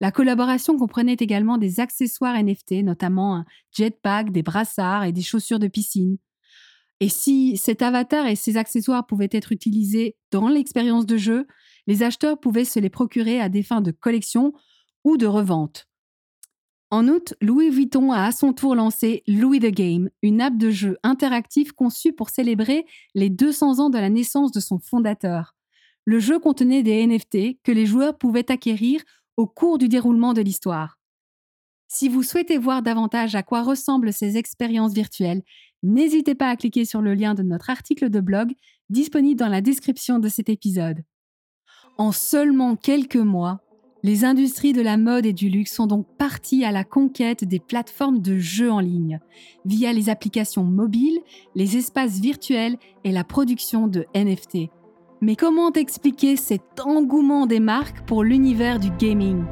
La 0.00 0.12
collaboration 0.12 0.76
comprenait 0.76 1.16
également 1.18 1.58
des 1.58 1.80
accessoires 1.80 2.40
NFT, 2.40 2.84
notamment 2.84 3.36
un 3.36 3.44
jetpack, 3.72 4.30
des 4.30 4.42
brassards 4.42 5.04
et 5.04 5.12
des 5.12 5.22
chaussures 5.22 5.58
de 5.58 5.66
piscine. 5.66 6.18
Et 7.00 7.08
si 7.08 7.56
cet 7.56 7.82
avatar 7.82 8.26
et 8.26 8.36
ses 8.36 8.56
accessoires 8.56 9.06
pouvaient 9.06 9.28
être 9.30 9.52
utilisés 9.52 10.16
dans 10.30 10.48
l'expérience 10.48 11.06
de 11.06 11.16
jeu, 11.16 11.46
les 11.86 12.02
acheteurs 12.02 12.38
pouvaient 12.38 12.64
se 12.64 12.80
les 12.80 12.90
procurer 12.90 13.40
à 13.40 13.48
des 13.48 13.62
fins 13.62 13.80
de 13.80 13.90
collection 13.90 14.52
ou 15.04 15.16
de 15.16 15.26
revente. 15.26 15.86
En 16.90 17.06
août, 17.06 17.34
Louis 17.42 17.70
Vuitton 17.70 18.12
a 18.12 18.24
à 18.24 18.32
son 18.32 18.52
tour 18.52 18.74
lancé 18.74 19.22
Louis 19.26 19.60
the 19.60 19.66
Game, 19.66 20.08
une 20.22 20.40
app 20.40 20.56
de 20.56 20.70
jeu 20.70 20.96
interactif 21.02 21.72
conçue 21.72 22.14
pour 22.14 22.30
célébrer 22.30 22.86
les 23.14 23.28
200 23.28 23.78
ans 23.78 23.90
de 23.90 23.98
la 23.98 24.08
naissance 24.08 24.52
de 24.52 24.60
son 24.60 24.78
fondateur. 24.78 25.54
Le 26.06 26.18
jeu 26.18 26.38
contenait 26.38 26.82
des 26.82 27.06
NFT 27.06 27.62
que 27.62 27.72
les 27.72 27.84
joueurs 27.84 28.16
pouvaient 28.16 28.50
acquérir 28.50 29.02
au 29.38 29.46
cours 29.46 29.78
du 29.78 29.88
déroulement 29.88 30.34
de 30.34 30.42
l'histoire. 30.42 30.98
Si 31.86 32.08
vous 32.08 32.24
souhaitez 32.24 32.58
voir 32.58 32.82
davantage 32.82 33.36
à 33.36 33.44
quoi 33.44 33.62
ressemblent 33.62 34.12
ces 34.12 34.36
expériences 34.36 34.92
virtuelles, 34.92 35.42
n'hésitez 35.82 36.34
pas 36.34 36.50
à 36.50 36.56
cliquer 36.56 36.84
sur 36.84 37.00
le 37.00 37.14
lien 37.14 37.34
de 37.34 37.44
notre 37.44 37.70
article 37.70 38.10
de 38.10 38.20
blog 38.20 38.52
disponible 38.90 39.38
dans 39.38 39.48
la 39.48 39.60
description 39.60 40.18
de 40.18 40.28
cet 40.28 40.48
épisode. 40.48 41.04
En 41.98 42.10
seulement 42.10 42.74
quelques 42.74 43.16
mois, 43.16 43.60
les 44.02 44.24
industries 44.24 44.72
de 44.72 44.82
la 44.82 44.96
mode 44.96 45.24
et 45.24 45.32
du 45.32 45.48
luxe 45.48 45.72
sont 45.72 45.86
donc 45.86 46.06
parties 46.18 46.64
à 46.64 46.72
la 46.72 46.84
conquête 46.84 47.44
des 47.44 47.60
plateformes 47.60 48.20
de 48.20 48.38
jeux 48.38 48.72
en 48.72 48.80
ligne, 48.80 49.20
via 49.64 49.92
les 49.92 50.08
applications 50.08 50.64
mobiles, 50.64 51.20
les 51.54 51.76
espaces 51.76 52.18
virtuels 52.18 52.76
et 53.04 53.12
la 53.12 53.22
production 53.22 53.86
de 53.86 54.04
NFT. 54.14 54.70
Mais 55.20 55.34
comment 55.34 55.72
expliquer 55.72 56.36
cet 56.36 56.78
engouement 56.78 57.46
des 57.46 57.58
marques 57.58 58.06
pour 58.06 58.22
l'univers 58.22 58.78
du 58.78 58.90
gaming? 58.90 59.44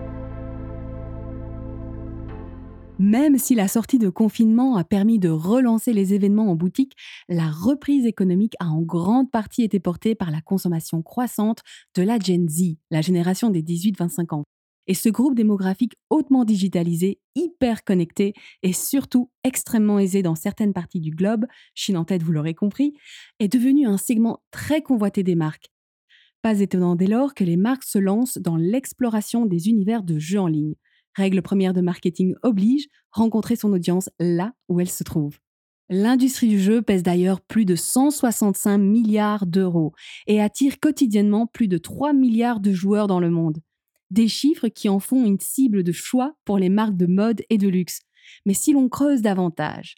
Même 3.01 3.37
si 3.37 3.57
la 3.57 3.67
sortie 3.67 3.99
de 3.99 4.09
confinement 4.09 4.77
a 4.77 4.85
permis 4.85 5.19
de 5.19 5.29
relancer 5.29 5.93
les 5.93 6.15
événements 6.15 6.51
en 6.51 6.55
boutique, 6.55 6.95
la 7.29 7.51
reprise 7.51 8.07
économique 8.07 8.55
a 8.61 8.67
en 8.67 8.81
grande 8.81 9.31
partie 9.31 9.65
été 9.65 9.81
portée 9.81 10.15
par 10.15 10.31
la 10.31 10.41
consommation 10.41 11.03
croissante 11.03 11.63
de 11.97 12.03
la 12.03 12.21
Gen 12.21 12.49
Z, 12.49 12.77
la 12.93 13.01
génération 13.01 13.51
des 13.51 13.63
18-25 13.63 14.35
ans. 14.37 14.45
Et 14.87 14.95
ce 14.95 15.09
groupe 15.09 15.35
démographique 15.35 15.97
hautement 16.11 16.45
digitalisé, 16.45 17.19
hyper 17.35 17.85
connecté 17.85 18.35
et 18.63 18.73
surtout 18.73 19.31
extrêmement 19.43 19.99
aisé 19.99 20.23
dans 20.23 20.35
certaines 20.35 20.73
parties 20.73 21.01
du 21.01 21.11
globe, 21.11 21.47
Chine 21.75 21.97
en 21.97 22.05
tête, 22.05 22.23
vous 22.23 22.33
l'aurez 22.33 22.55
compris, 22.55 22.95
est 23.41 23.53
devenu 23.53 23.87
un 23.87 23.99
segment 23.99 24.43
très 24.51 24.83
convoité 24.83 25.23
des 25.23 25.35
marques. 25.35 25.71
Pas 26.43 26.61
étonnant 26.61 26.95
dès 26.95 27.09
lors 27.09 27.35
que 27.35 27.45
les 27.45 27.57
marques 27.57 27.85
se 27.85 27.99
lancent 27.99 28.39
dans 28.39 28.57
l'exploration 28.57 29.47
des 29.47 29.69
univers 29.69 30.05
de 30.05 30.19
jeux 30.19 30.41
en 30.41 30.47
ligne. 30.47 30.75
Règle 31.15 31.43
première 31.43 31.73
de 31.73 31.81
marketing 31.81 32.35
oblige, 32.43 32.87
rencontrer 33.11 33.57
son 33.57 33.73
audience 33.73 34.11
là 34.21 34.53
où 34.69 34.81
elle 34.81 34.91
se 34.91 35.03
trouve. 35.03 35.39
L'industrie 35.89 36.49
du 36.49 36.61
jeu 36.61 36.83
pèse 36.83 37.03
d'ailleurs 37.03 37.41
plus 37.41 37.65
de 37.65 37.77
165 37.77 38.77
milliards 38.79 39.47
d'euros 39.47 39.93
et 40.27 40.41
attire 40.41 40.81
quotidiennement 40.81 41.47
plus 41.47 41.69
de 41.69 41.79
3 41.79 42.13
milliards 42.13 42.61
de 42.61 42.73
joueurs 42.73 43.07
dans 43.07 43.21
le 43.21 43.31
monde. 43.31 43.59
Des 44.11 44.29
chiffres 44.29 44.69
qui 44.69 44.89
en 44.89 45.01
font 45.01 45.25
une 45.25 45.41
cible 45.41 45.83
de 45.83 45.93
choix 45.93 46.37
pour 46.45 46.59
les 46.59 46.69
marques 46.69 46.97
de 46.97 47.07
mode 47.07 47.43
et 47.51 47.59
de 47.59 47.69
luxe. 47.69 48.01
Mais 48.45 48.55
si 48.55 48.73
l'on 48.73 48.89
creuse 48.89 49.23
davantage, 49.23 49.97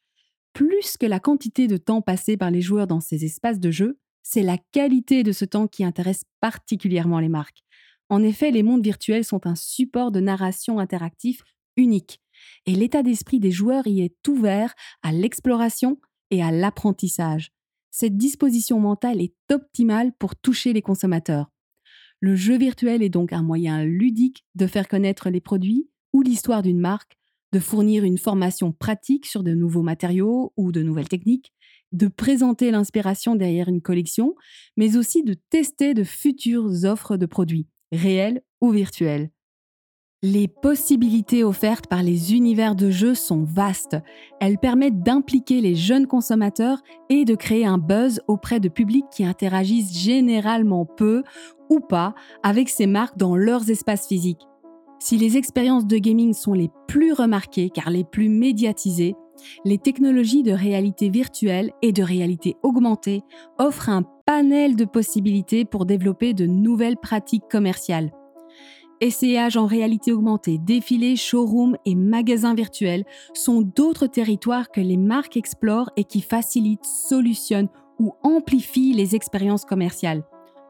plus 0.53 0.97
que 0.97 1.07
la 1.07 1.21
quantité 1.21 1.67
de 1.67 1.77
temps 1.77 2.03
passé 2.03 2.37
par 2.37 2.50
les 2.50 2.62
joueurs 2.62 2.87
dans 2.87 3.00
ces 3.00 3.25
espaces 3.25 3.61
de 3.61 3.71
jeu, 3.71 3.99
c'est 4.23 4.43
la 4.43 4.59
qualité 4.73 5.23
de 5.23 5.33
ce 5.33 5.45
temps 5.45 5.67
qui 5.67 5.85
intéresse 5.85 6.25
particulièrement 6.41 7.21
les 7.21 7.29
marques. 7.29 7.62
En 8.09 8.23
effet, 8.23 8.50
les 8.50 8.62
mondes 8.62 8.85
virtuels 8.85 9.25
sont 9.25 9.47
un 9.47 9.55
support 9.55 10.11
de 10.11 10.21
narration 10.21 10.79
interactif 10.79 11.43
unique, 11.77 12.21
et 12.67 12.73
l'état 12.73 13.03
d'esprit 13.03 13.41
des 13.41 13.50
joueurs 13.50 13.87
y 13.87 14.00
est 14.00 14.29
ouvert 14.29 14.75
à 15.03 15.12
l'exploration 15.12 16.00
et 16.31 16.43
à 16.43 16.50
l'apprentissage. 16.50 17.53
Cette 17.91 18.17
disposition 18.17 18.81
mentale 18.81 19.21
est 19.21 19.35
optimale 19.50 20.12
pour 20.19 20.37
toucher 20.37 20.73
les 20.73 20.83
consommateurs. 20.83 21.50
Le 22.21 22.35
jeu 22.35 22.59
virtuel 22.59 23.03
est 23.03 23.11
donc 23.11 23.33
un 23.33 23.43
moyen 23.43 23.85
ludique 23.85 24.45
de 24.57 24.67
faire 24.67 24.89
connaître 24.89 25.31
les 25.31 25.41
produits 25.41 25.89
ou 26.13 26.23
l'histoire 26.23 26.63
d'une 26.63 26.81
marque, 26.81 27.17
de 27.53 27.61
fournir 27.61 28.03
une 28.05 28.19
formation 28.19 28.73
pratique 28.73 29.25
sur 29.25 29.45
de 29.45 29.55
nouveaux 29.55 29.83
matériaux 29.83 30.53
ou 30.57 30.73
de 30.73 30.83
nouvelles 30.83 31.09
techniques, 31.09 31.53
de 31.93 32.09
présenter 32.09 32.71
l'inspiration 32.71 33.37
derrière 33.37 33.69
une 33.69 33.81
collection, 33.81 34.35
mais 34.77 34.97
aussi 34.97 35.23
de 35.23 35.35
tester 35.35 35.95
de 35.95 36.05
futures 36.05 36.85
offres 36.85 37.17
de 37.17 37.27
produits 37.27 37.69
réelles 37.93 38.43
ou 38.61 38.71
virtuelles. 38.71 39.31
Les 40.25 40.49
possibilités 40.49 41.45
offertes 41.45 41.87
par 41.87 42.03
les 42.03 42.35
univers 42.35 42.75
de 42.75 42.91
jeux 42.91 43.15
sont 43.15 43.45
vastes. 43.45 43.97
Elles 44.41 44.59
permettent 44.59 45.01
d'impliquer 45.01 45.61
les 45.61 45.77
jeunes 45.77 46.09
consommateurs 46.09 46.83
et 47.09 47.25
de 47.25 47.37
créer 47.37 47.65
un 47.65 47.79
buzz 47.79 48.21
auprès 48.27 48.59
de 48.59 48.69
publics 48.69 49.07
qui 49.13 49.25
interagissent 49.25 49.97
généralement 49.97 50.87
peu 50.87 51.23
ou 51.71 51.79
pas 51.79 52.17
avec 52.43 52.69
ces 52.69 52.89
marques 52.89 53.17
dans 53.17 53.37
leurs 53.37 53.71
espaces 53.71 54.09
physiques. 54.09 54.43
Si 54.99 55.19
les 55.19 55.37
expériences 55.37 55.87
de 55.87 55.99
gaming 55.99 56.35
sont 56.35 56.53
les 56.53 56.71
plus 56.89 57.13
remarquées 57.13 57.71
car 57.71 57.89
les 57.89 58.03
plus 58.03 58.29
médiatisées, 58.29 59.15
les 59.65 59.79
technologies 59.79 60.43
de 60.43 60.51
réalité 60.51 61.11
virtuelle 61.11 61.71
et 61.81 61.93
de 61.93 62.03
réalité 62.03 62.57
augmentée 62.65 63.23
offrent 63.61 63.89
un 63.89 64.03
panel 64.27 64.75
de 64.75 64.85
possibilités 64.85 65.65
pour 65.65 65.87
développer 65.87 66.35
de 66.35 66.47
nouvelles 66.47 66.97
pratiques 66.97 67.47
commerciales. 67.49 68.11
Essayages 69.00 69.57
en 69.57 69.67
réalité 69.67 70.12
augmentée, 70.12 70.59
défilés, 70.59 71.14
showrooms 71.14 71.76
et 71.85 71.95
magasins 71.95 72.55
virtuels 72.55 73.05
sont 73.33 73.62
d'autres 73.62 74.09
territoires 74.09 74.71
que 74.73 74.81
les 74.81 74.97
marques 74.97 75.37
explorent 75.37 75.90
et 75.97 76.02
qui 76.02 76.21
facilitent, 76.21 76.85
solutionnent 76.85 77.69
ou 78.00 78.12
amplifient 78.25 78.95
les 78.95 79.14
expériences 79.14 79.64
commerciales. 79.64 80.25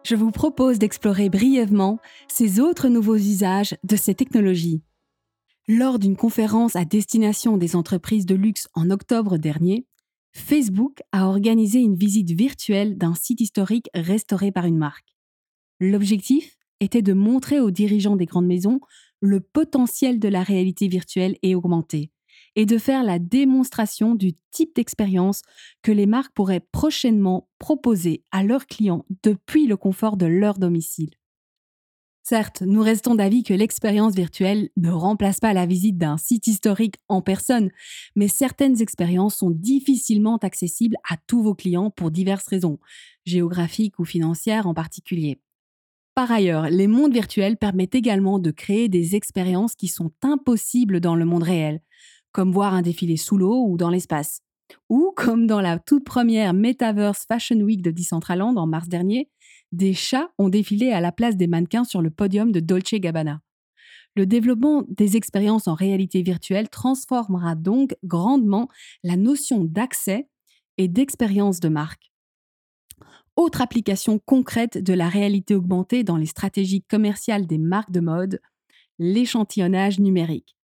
Je 0.04 0.14
vous 0.14 0.30
propose 0.30 0.78
d'explorer 0.78 1.30
brièvement 1.30 1.98
ces 2.28 2.60
autres 2.60 2.88
nouveaux 2.88 3.16
usages 3.16 3.76
de 3.82 3.96
ces 3.96 4.14
technologies. 4.14 4.82
Lors 5.66 5.98
d'une 5.98 6.16
conférence 6.16 6.76
à 6.76 6.84
destination 6.84 7.56
des 7.56 7.76
entreprises 7.76 8.26
de 8.26 8.34
luxe 8.34 8.68
en 8.74 8.90
octobre 8.90 9.38
dernier, 9.38 9.86
Facebook 10.32 11.00
a 11.12 11.26
organisé 11.26 11.80
une 11.80 11.96
visite 11.96 12.30
virtuelle 12.30 12.98
d'un 12.98 13.14
site 13.14 13.40
historique 13.40 13.88
restauré 13.94 14.52
par 14.52 14.66
une 14.66 14.78
marque. 14.78 15.14
L'objectif? 15.80 16.57
Était 16.80 17.02
de 17.02 17.12
montrer 17.12 17.60
aux 17.60 17.70
dirigeants 17.70 18.16
des 18.16 18.26
grandes 18.26 18.46
maisons 18.46 18.80
le 19.20 19.40
potentiel 19.40 20.18
de 20.18 20.28
la 20.28 20.42
réalité 20.42 20.88
virtuelle 20.88 21.36
et 21.42 21.54
augmentée, 21.54 22.10
et 22.56 22.66
de 22.66 22.78
faire 22.78 23.02
la 23.02 23.18
démonstration 23.18 24.14
du 24.14 24.32
type 24.50 24.74
d'expérience 24.74 25.42
que 25.82 25.92
les 25.92 26.06
marques 26.06 26.34
pourraient 26.34 26.64
prochainement 26.72 27.48
proposer 27.58 28.24
à 28.30 28.42
leurs 28.42 28.66
clients 28.66 29.04
depuis 29.22 29.66
le 29.66 29.76
confort 29.76 30.16
de 30.16 30.26
leur 30.26 30.58
domicile. 30.58 31.10
Certes, 32.22 32.60
nous 32.60 32.82
restons 32.82 33.14
d'avis 33.14 33.42
que 33.42 33.54
l'expérience 33.54 34.14
virtuelle 34.14 34.68
ne 34.76 34.90
remplace 34.90 35.40
pas 35.40 35.54
la 35.54 35.64
visite 35.64 35.96
d'un 35.96 36.18
site 36.18 36.46
historique 36.46 36.96
en 37.08 37.22
personne, 37.22 37.70
mais 38.16 38.28
certaines 38.28 38.82
expériences 38.82 39.36
sont 39.36 39.50
difficilement 39.50 40.36
accessibles 40.36 40.98
à 41.08 41.16
tous 41.26 41.42
vos 41.42 41.54
clients 41.54 41.90
pour 41.90 42.10
diverses 42.10 42.46
raisons, 42.46 42.80
géographiques 43.24 43.98
ou 43.98 44.04
financières 44.04 44.66
en 44.66 44.74
particulier. 44.74 45.40
Par 46.18 46.32
ailleurs, 46.32 46.68
les 46.68 46.88
mondes 46.88 47.12
virtuels 47.12 47.56
permettent 47.56 47.94
également 47.94 48.40
de 48.40 48.50
créer 48.50 48.88
des 48.88 49.14
expériences 49.14 49.76
qui 49.76 49.86
sont 49.86 50.10
impossibles 50.22 50.98
dans 50.98 51.14
le 51.14 51.24
monde 51.24 51.44
réel, 51.44 51.80
comme 52.32 52.50
voir 52.50 52.74
un 52.74 52.82
défilé 52.82 53.16
sous 53.16 53.38
l'eau 53.38 53.64
ou 53.68 53.76
dans 53.76 53.88
l'espace. 53.88 54.40
Ou 54.88 55.12
comme 55.14 55.46
dans 55.46 55.60
la 55.60 55.78
toute 55.78 56.04
première 56.04 56.54
Metaverse 56.54 57.24
Fashion 57.28 57.60
Week 57.60 57.82
de 57.82 57.92
Decentraland 57.92 58.56
en 58.56 58.66
mars 58.66 58.88
dernier, 58.88 59.30
des 59.70 59.94
chats 59.94 60.28
ont 60.38 60.48
défilé 60.48 60.90
à 60.90 61.00
la 61.00 61.12
place 61.12 61.36
des 61.36 61.46
mannequins 61.46 61.84
sur 61.84 62.02
le 62.02 62.10
podium 62.10 62.50
de 62.50 62.58
Dolce 62.58 62.94
Gabbana. 62.94 63.40
Le 64.16 64.26
développement 64.26 64.82
des 64.88 65.16
expériences 65.16 65.68
en 65.68 65.74
réalité 65.74 66.22
virtuelle 66.22 66.68
transformera 66.68 67.54
donc 67.54 67.94
grandement 68.02 68.66
la 69.04 69.16
notion 69.16 69.62
d'accès 69.62 70.28
et 70.78 70.88
d'expérience 70.88 71.60
de 71.60 71.68
marque. 71.68 72.07
Autre 73.38 73.60
application 73.60 74.18
concrète 74.18 74.78
de 74.78 74.92
la 74.92 75.08
réalité 75.08 75.54
augmentée 75.54 76.02
dans 76.02 76.16
les 76.16 76.26
stratégies 76.26 76.82
commerciales 76.82 77.46
des 77.46 77.56
marques 77.56 77.92
de 77.92 78.00
mode, 78.00 78.40
l'échantillonnage 78.98 80.00
numérique. 80.00 80.56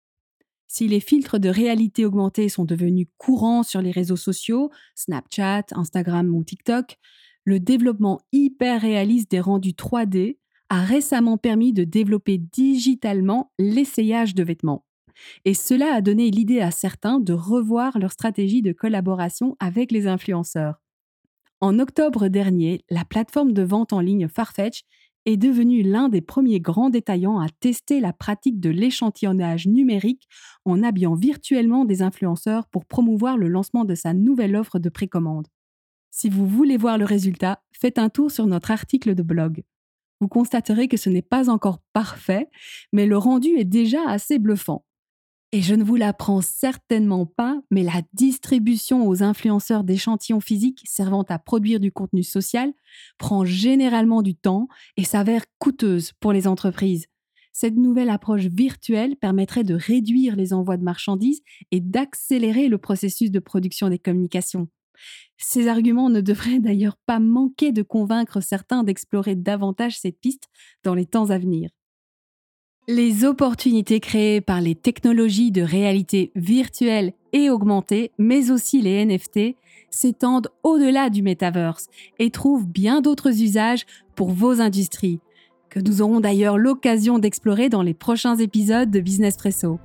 Si 0.66 0.88
les 0.88 1.00
filtres 1.00 1.40
de 1.40 1.50
réalité 1.50 2.04
augmentée 2.04 2.50
sont 2.50 2.66
devenus 2.66 3.06
courants 3.20 3.62
sur 3.62 3.80
les 3.80 3.92
réseaux 3.92 4.16
sociaux, 4.16 4.72
Snapchat, 4.96 5.66
Instagram 5.74 6.34
ou 6.34 6.44
TikTok, 6.44 6.98
le 7.46 7.60
développement 7.60 8.22
hyper 8.32 8.82
réaliste 8.82 9.30
des 9.30 9.40
rendus 9.40 9.74
3D 9.74 10.40
a 10.70 10.82
récemment 10.82 11.38
permis 11.38 11.74
de 11.74 11.84
développer 11.84 12.40
digitalement 12.40 13.52
l'essayage 13.60 14.34
de 14.34 14.44
vêtements. 14.44 14.84
Et 15.46 15.54
cela 15.54 15.94
a 15.94 16.02
donné 16.02 16.32
l'idée 16.32 16.62
à 16.62 16.72
certains 16.72 17.20
de 17.20 17.34
revoir 17.34 18.00
leur 18.00 18.14
stratégie 18.14 18.64
de 18.64 18.72
collaboration 18.74 19.56
avec 19.60 19.92
les 19.92 20.08
influenceurs. 20.08 20.83
En 21.64 21.80
octobre 21.80 22.28
dernier, 22.28 22.84
la 22.90 23.06
plateforme 23.06 23.54
de 23.54 23.62
vente 23.62 23.94
en 23.94 24.02
ligne 24.02 24.28
Farfetch 24.28 24.82
est 25.24 25.38
devenue 25.38 25.82
l'un 25.82 26.10
des 26.10 26.20
premiers 26.20 26.60
grands 26.60 26.90
détaillants 26.90 27.40
à 27.40 27.48
tester 27.62 28.02
la 28.02 28.12
pratique 28.12 28.60
de 28.60 28.70
l'échantillonnage 28.70 29.66
numérique 29.66 30.28
en 30.66 30.84
habillant 30.84 31.16
virtuellement 31.16 31.86
des 31.86 32.02
influenceurs 32.02 32.68
pour 32.68 32.84
promouvoir 32.84 33.38
le 33.38 33.48
lancement 33.48 33.86
de 33.86 33.96
sa 33.96 34.14
nouvelle 34.14 34.58
offre 34.58 34.78
de 34.78 34.90
précommande. 34.90 35.48
Si 36.12 36.30
vous 36.30 36.46
voulez 36.46 36.76
voir 36.76 36.98
le 36.98 37.06
résultat, 37.06 37.64
faites 37.72 37.98
un 37.98 38.10
tour 38.10 38.30
sur 38.30 38.46
notre 38.46 38.72
article 38.72 39.16
de 39.16 39.24
blog. 39.24 39.64
Vous 40.20 40.28
constaterez 40.28 40.90
que 40.90 40.98
ce 40.98 41.10
n'est 41.10 41.22
pas 41.22 41.50
encore 41.50 41.80
parfait, 41.94 42.50
mais 42.92 43.06
le 43.06 43.18
rendu 43.18 43.52
est 43.52 43.64
déjà 43.64 44.06
assez 44.06 44.38
bluffant. 44.38 44.84
Et 45.56 45.62
je 45.62 45.76
ne 45.76 45.84
vous 45.84 45.98
l'apprends 45.98 46.42
certainement 46.42 47.28
pas, 47.28 47.62
mais 47.70 47.84
la 47.84 48.02
distribution 48.14 49.08
aux 49.08 49.22
influenceurs 49.22 49.84
d'échantillons 49.84 50.40
physiques 50.40 50.82
servant 50.84 51.22
à 51.30 51.38
produire 51.38 51.80
du 51.80 51.92
contenu 51.92 52.24
social 52.24 52.74
prend 53.20 53.46
généralement 53.46 54.24
du 54.24 54.34
temps 54.34 54.68
et 54.98 55.04
s'avère 55.04 55.46
coûteuse 55.60 56.12
pour 56.20 56.34
les 56.34 56.48
entreprises. 56.48 57.06
Cette 57.52 57.76
nouvelle 57.76 58.10
approche 58.10 58.46
virtuelle 58.46 59.16
permettrait 59.16 59.64
de 59.64 59.76
réduire 59.76 60.36
les 60.36 60.54
envois 60.54 60.78
de 60.78 60.84
marchandises 60.84 61.44
et 61.70 61.82
d'accélérer 61.82 62.68
le 62.68 62.80
processus 62.80 63.30
de 63.30 63.38
production 63.38 63.90
des 63.90 64.00
communications. 64.00 64.70
Ces 65.38 65.68
arguments 65.68 66.10
ne 66.10 66.22
devraient 66.22 66.62
d'ailleurs 66.62 66.98
pas 67.06 67.20
manquer 67.20 67.72
de 67.72 67.84
convaincre 67.84 68.42
certains 68.42 68.84
d'explorer 68.84 69.36
davantage 69.36 70.00
cette 70.00 70.20
piste 70.20 70.50
dans 70.84 70.96
les 70.96 71.06
temps 71.06 71.30
à 71.30 71.38
venir. 71.38 71.70
Les 72.90 73.24
opportunités 73.24 74.02
créées 74.02 74.42
par 74.42 74.60
les 74.60 74.76
technologies 74.76 75.52
de 75.52 75.62
réalité 75.62 76.34
virtuelle 76.36 77.14
et 77.32 77.50
augmentée, 77.50 78.12
mais 78.18 78.52
aussi 78.52 78.82
les 78.82 79.06
NFT, 79.06 79.56
s'étendent 79.90 80.50
au-delà 80.64 81.10
du 81.10 81.22
metaverse 81.22 81.88
et 82.20 82.30
trouvent 82.30 82.68
bien 82.68 83.00
d'autres 83.00 83.42
usages 83.42 83.86
pour 84.16 84.32
vos 84.32 84.60
industries, 84.60 85.22
que 85.70 85.80
nous 85.80 86.02
aurons 86.02 86.20
d'ailleurs 86.20 86.58
l'occasion 86.58 87.20
d'explorer 87.20 87.70
dans 87.70 87.84
les 87.84 87.94
prochains 87.94 88.36
épisodes 88.36 88.92
de 88.92 89.00
Business 89.00 89.38
Presso. 89.38 89.80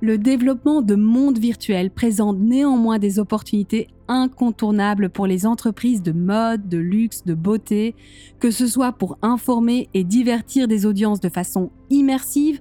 Le 0.00 0.16
développement 0.16 0.80
de 0.80 0.94
mondes 0.94 1.40
virtuels 1.40 1.90
présente 1.90 2.38
néanmoins 2.38 3.00
des 3.00 3.18
opportunités 3.18 3.88
incontournables 4.06 5.10
pour 5.10 5.26
les 5.26 5.44
entreprises 5.44 6.04
de 6.04 6.12
mode, 6.12 6.68
de 6.68 6.78
luxe, 6.78 7.24
de 7.24 7.34
beauté, 7.34 7.96
que 8.38 8.52
ce 8.52 8.68
soit 8.68 8.92
pour 8.92 9.18
informer 9.22 9.88
et 9.94 10.04
divertir 10.04 10.68
des 10.68 10.86
audiences 10.86 11.18
de 11.18 11.28
façon 11.28 11.70
immersive 11.90 12.60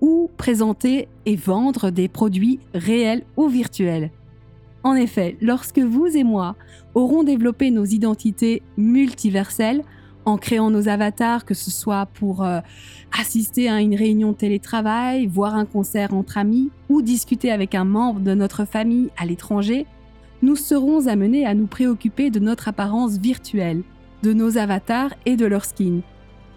ou 0.00 0.30
présenter 0.38 1.08
et 1.26 1.36
vendre 1.36 1.90
des 1.90 2.08
produits 2.08 2.58
réels 2.72 3.24
ou 3.36 3.48
virtuels. 3.48 4.10
En 4.82 4.94
effet, 4.94 5.36
lorsque 5.42 5.80
vous 5.80 6.06
et 6.06 6.24
moi 6.24 6.56
aurons 6.94 7.22
développé 7.22 7.70
nos 7.70 7.84
identités 7.84 8.62
multiverselles, 8.78 9.82
en 10.28 10.36
créant 10.36 10.70
nos 10.70 10.88
avatars, 10.88 11.44
que 11.44 11.54
ce 11.54 11.70
soit 11.70 12.06
pour 12.06 12.44
euh, 12.44 12.60
assister 13.18 13.68
à 13.68 13.80
une 13.80 13.94
réunion 13.94 14.34
télétravail, 14.34 15.26
voir 15.26 15.54
un 15.54 15.64
concert 15.64 16.14
entre 16.14 16.38
amis 16.38 16.70
ou 16.88 17.02
discuter 17.02 17.50
avec 17.50 17.74
un 17.74 17.84
membre 17.84 18.20
de 18.20 18.34
notre 18.34 18.64
famille 18.64 19.10
à 19.16 19.26
l'étranger, 19.26 19.86
nous 20.42 20.56
serons 20.56 21.06
amenés 21.06 21.46
à 21.46 21.54
nous 21.54 21.66
préoccuper 21.66 22.30
de 22.30 22.38
notre 22.38 22.68
apparence 22.68 23.18
virtuelle, 23.18 23.82
de 24.22 24.32
nos 24.32 24.58
avatars 24.58 25.14
et 25.26 25.36
de 25.36 25.46
leur 25.46 25.64
skin. 25.64 26.00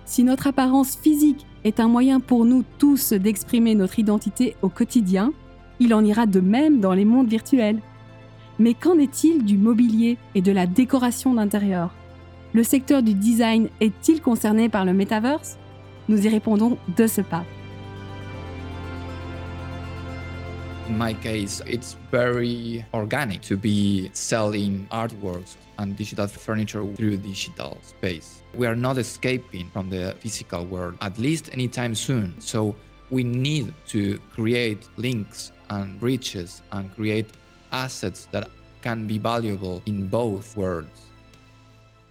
Si 0.06 0.24
notre 0.24 0.48
apparence 0.48 0.96
physique 0.96 1.46
est 1.64 1.80
un 1.80 1.88
moyen 1.88 2.20
pour 2.20 2.46
nous 2.46 2.64
tous 2.78 3.14
d'exprimer 3.14 3.76
notre 3.76 4.00
identité 4.00 4.56
au 4.62 4.70
quotidien, 4.70 5.32
il 5.80 5.94
en 5.94 6.04
ira 6.04 6.26
de 6.26 6.42
même 6.42 6.80
dans 6.80 6.94
les 6.94 7.06
mondes 7.06 7.30
virtuels. 7.30 7.80
Mais 8.60 8.74
qu'en 8.74 9.00
est-il 9.00 9.46
du 9.46 9.58
mobilier 9.58 10.18
et 10.36 10.42
de 10.42 10.52
la 10.52 10.68
décoration 10.68 11.34
d'intérieur? 11.34 11.92
Le 12.54 12.64
secteur 12.64 13.02
du 13.02 13.14
design 13.14 13.70
est-il 13.80 14.22
concerné 14.22 14.68
par 14.68 14.84
le 14.84 14.92
metaverse 14.92 15.58
Nous 16.10 16.26
y 16.26 16.30
répondons 16.30 16.78
de 16.98 17.08
ce 17.08 17.22
pas. 17.22 17.46
In 20.90 20.98
my 20.98 21.14
case, 21.14 21.64
it's 21.66 21.96
very 22.12 22.84
organic 22.92 23.40
to 23.44 23.56
be 23.56 24.10
selling 24.12 24.86
artworks 24.92 25.56
and 25.78 25.96
digital 25.96 26.28
furniture 26.28 26.84
through 26.98 27.16
digital 27.16 27.78
space. 27.82 28.44
We 28.58 28.68
are 28.68 28.76
not 28.76 28.98
escaping 28.98 29.70
from 29.72 29.90
the 29.90 30.14
physical 30.20 30.66
world, 30.66 30.96
at 31.00 31.18
least 31.18 31.50
anytime 31.54 31.96
soon. 31.96 32.34
So 32.40 32.76
we 33.10 33.24
need 33.24 33.74
to 33.92 34.20
create 34.36 34.90
links 34.98 35.54
and 35.70 35.98
bridges 35.98 36.62
and 36.74 36.94
create 36.94 37.28
assets 37.72 38.28
that 38.34 38.50
can 38.82 39.08
be 39.08 39.18
valuable 39.18 39.82
in 39.86 40.08
both 40.08 40.58
worlds. 40.58 41.11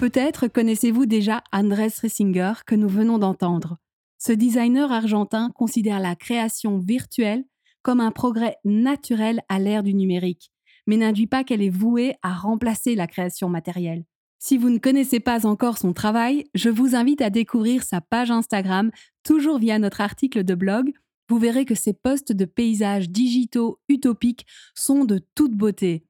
Peut-être 0.01 0.49
connaissez-vous 0.49 1.05
déjà 1.05 1.45
Andrés 1.53 1.93
Ressinger 2.01 2.55
que 2.65 2.75
nous 2.75 2.89
venons 2.89 3.19
d'entendre. 3.19 3.77
Ce 4.17 4.33
designer 4.33 4.91
argentin 4.91 5.51
considère 5.55 6.01
la 6.01 6.17
création 6.17 6.79
virtuelle 6.79 7.45
comme 7.83 8.01
un 8.01 8.11
progrès 8.11 8.57
naturel 8.65 9.43
à 9.51 9.59
l'ère 9.59 9.83
du 9.83 9.93
numérique, 9.93 10.53
mais 10.87 10.97
n'induit 10.97 11.27
pas 11.27 11.45
qu'elle 11.45 11.61
est 11.61 11.69
vouée 11.69 12.15
à 12.23 12.33
remplacer 12.33 12.95
la 12.95 13.07
création 13.07 13.51
matérielle. 13.51 14.07
Si 14.39 14.57
vous 14.57 14.71
ne 14.71 14.79
connaissez 14.79 15.21
pas 15.21 15.47
encore 15.47 15.77
son 15.77 15.93
travail, 15.93 16.45
je 16.55 16.71
vous 16.71 16.95
invite 16.95 17.21
à 17.21 17.29
découvrir 17.29 17.83
sa 17.83 18.01
page 18.01 18.31
Instagram, 18.31 18.91
toujours 19.23 19.59
via 19.59 19.79
notre 19.79 20.01
article 20.01 20.45
de 20.45 20.55
blog. 20.55 20.95
Vous 21.29 21.39
verrez 21.39 21.67
que 21.67 21.75
ses 21.75 21.93
posts 21.93 22.33
de 22.33 22.47
paysages 22.47 23.11
digitaux 23.11 23.79
utopiques 23.91 24.47
sont 24.75 25.05
de 25.05 25.21
toute 25.35 25.53
beauté. 25.53 26.07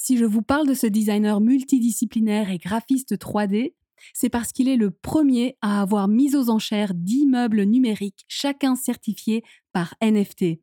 Si 0.00 0.16
je 0.16 0.24
vous 0.24 0.42
parle 0.42 0.68
de 0.68 0.74
ce 0.74 0.86
designer 0.86 1.40
multidisciplinaire 1.40 2.52
et 2.52 2.58
graphiste 2.58 3.18
3D, 3.18 3.74
c'est 4.14 4.28
parce 4.28 4.52
qu'il 4.52 4.68
est 4.68 4.76
le 4.76 4.92
premier 4.92 5.56
à 5.60 5.82
avoir 5.82 6.06
mis 6.06 6.36
aux 6.36 6.50
enchères 6.50 6.94
10 6.94 7.26
meubles 7.26 7.64
numériques, 7.64 8.24
chacun 8.28 8.76
certifié 8.76 9.42
par 9.72 9.96
NFT. 10.00 10.60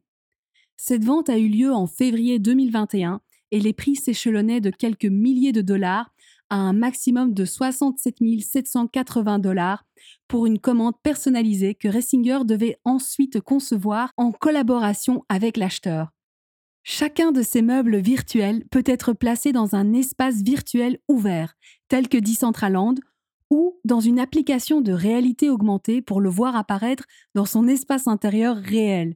Cette 0.78 1.04
vente 1.04 1.30
a 1.30 1.38
eu 1.38 1.50
lieu 1.50 1.74
en 1.74 1.86
février 1.86 2.40
2021 2.40 3.20
et 3.52 3.60
les 3.60 3.74
prix 3.74 3.98
s'échelonnaient 3.98 4.62
de 4.62 4.70
quelques 4.70 5.04
milliers 5.04 5.52
de 5.52 5.62
dollars 5.62 6.16
à 6.50 6.56
un 6.56 6.72
maximum 6.72 7.34
de 7.34 7.44
67 7.44 8.16
780 8.40 9.40
dollars 9.40 9.86
pour 10.30 10.46
une 10.46 10.60
commande 10.60 10.96
personnalisée 11.04 11.76
que 11.76 11.90
Ressinger 11.90 12.40
devait 12.46 12.78
ensuite 12.86 13.42
concevoir 13.42 14.12
en 14.16 14.32
collaboration 14.32 15.26
avec 15.28 15.58
l'acheteur. 15.58 16.15
Chacun 16.88 17.32
de 17.32 17.42
ces 17.42 17.64
meubles 17.64 17.98
virtuels 17.98 18.64
peut 18.70 18.84
être 18.86 19.14
placé 19.14 19.52
dans 19.52 19.74
un 19.74 19.92
espace 19.94 20.44
virtuel 20.44 21.00
ouvert, 21.08 21.56
tel 21.88 22.08
que 22.08 22.20
Decentraland, 22.20 22.94
ou 23.50 23.80
dans 23.86 24.00
une 24.00 24.20
application 24.20 24.82
de 24.82 24.92
réalité 24.92 25.50
augmentée 25.50 26.04
pour 26.04 26.22
le 26.22 26.30
voir 26.30 26.56
apparaître 26.56 27.06
dans 27.34 27.46
son 27.46 27.68
espace 27.68 28.08
intérieur 28.08 28.56
réel. 28.56 29.16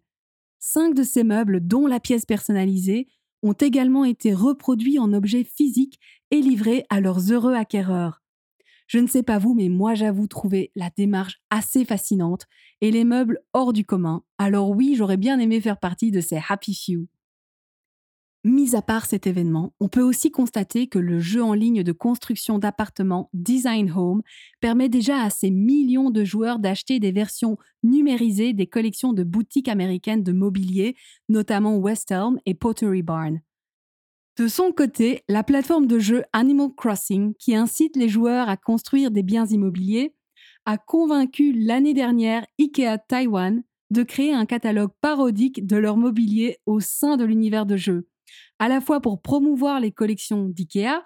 Cinq 0.58 0.96
de 0.96 1.04
ces 1.04 1.24
meubles, 1.24 1.60
dont 1.62 1.86
la 1.86 2.00
pièce 2.00 2.26
personnalisée, 2.26 3.06
ont 3.44 3.54
également 3.54 4.04
été 4.04 4.34
reproduits 4.34 4.98
en 4.98 5.14
objets 5.14 5.44
physiques 5.44 6.00
et 6.32 6.42
livrés 6.42 6.86
à 6.90 7.00
leurs 7.00 7.32
heureux 7.32 7.54
acquéreurs. 7.54 8.24
Je 8.88 8.98
ne 8.98 9.08
sais 9.08 9.22
pas 9.22 9.38
vous, 9.38 9.54
mais 9.54 9.70
moi 9.70 9.94
j'avoue 9.94 10.26
trouver 10.26 10.72
la 10.76 10.90
démarche 10.98 11.40
assez 11.52 11.86
fascinante 11.86 12.48
et 12.82 12.90
les 12.90 13.04
meubles 13.04 13.42
hors 13.54 13.74
du 13.74 13.86
commun. 13.86 14.24
Alors 14.40 14.72
oui, 14.72 14.96
j'aurais 14.98 15.18
bien 15.18 15.38
aimé 15.38 15.62
faire 15.62 15.80
partie 15.80 16.10
de 16.10 16.20
ces 16.20 16.42
happy 16.50 16.74
few. 16.74 17.08
Mis 18.46 18.74
à 18.74 18.82
part 18.82 19.06
cet 19.06 19.28
événement, 19.28 19.74
on 19.82 19.90
peut 19.90 20.02
aussi 20.02 20.32
constater 20.32 20.88
que 20.88 20.98
le 20.98 21.20
jeu 21.20 21.44
en 21.44 21.54
ligne 21.54 21.84
de 21.84 21.92
construction 21.92 22.58
d'appartements 22.58 23.30
Design 23.34 23.92
Home 23.92 24.22
permet 24.62 24.88
déjà 24.88 25.22
à 25.22 25.30
ces 25.30 25.52
millions 25.52 26.10
de 26.10 26.24
joueurs 26.24 26.60
d'acheter 26.60 27.02
des 27.02 27.12
versions 27.12 27.58
numérisées 27.84 28.54
des 28.54 28.68
collections 28.68 29.12
de 29.12 29.26
boutiques 29.26 29.68
américaines 29.68 30.24
de 30.24 30.32
mobilier, 30.32 30.96
notamment 31.28 31.76
West 31.80 32.12
Elm 32.12 32.40
et 32.46 32.54
Pottery 32.54 33.02
Barn. 33.02 33.42
De 34.38 34.48
son 34.48 34.72
côté, 34.72 35.22
la 35.28 35.44
plateforme 35.44 35.86
de 35.86 36.00
jeu 36.00 36.24
Animal 36.32 36.70
Crossing, 36.78 37.34
qui 37.36 37.58
incite 37.58 37.98
les 37.98 38.08
joueurs 38.08 38.48
à 38.48 38.56
construire 38.56 39.12
des 39.12 39.24
biens 39.24 39.48
immobiliers, 39.48 40.16
a 40.66 40.78
convaincu 40.78 41.52
l'année 41.52 41.94
dernière 41.94 42.46
IKEA 42.58 43.00
Taiwan 43.00 43.64
de 43.90 44.04
créer 44.04 44.32
un 44.32 44.46
catalogue 44.46 44.92
parodique 45.02 45.68
de 45.68 45.76
leur 45.76 45.98
mobilier 45.98 46.60
au 46.66 46.80
sein 46.80 47.18
de 47.18 47.26
l'univers 47.26 47.66
de 47.66 47.76
jeu 47.76 48.08
à 48.60 48.68
la 48.68 48.82
fois 48.82 49.02
pour 49.02 49.22
promouvoir 49.22 49.80
les 49.80 49.92
collections 49.92 50.48
d'IKEA 50.50 51.04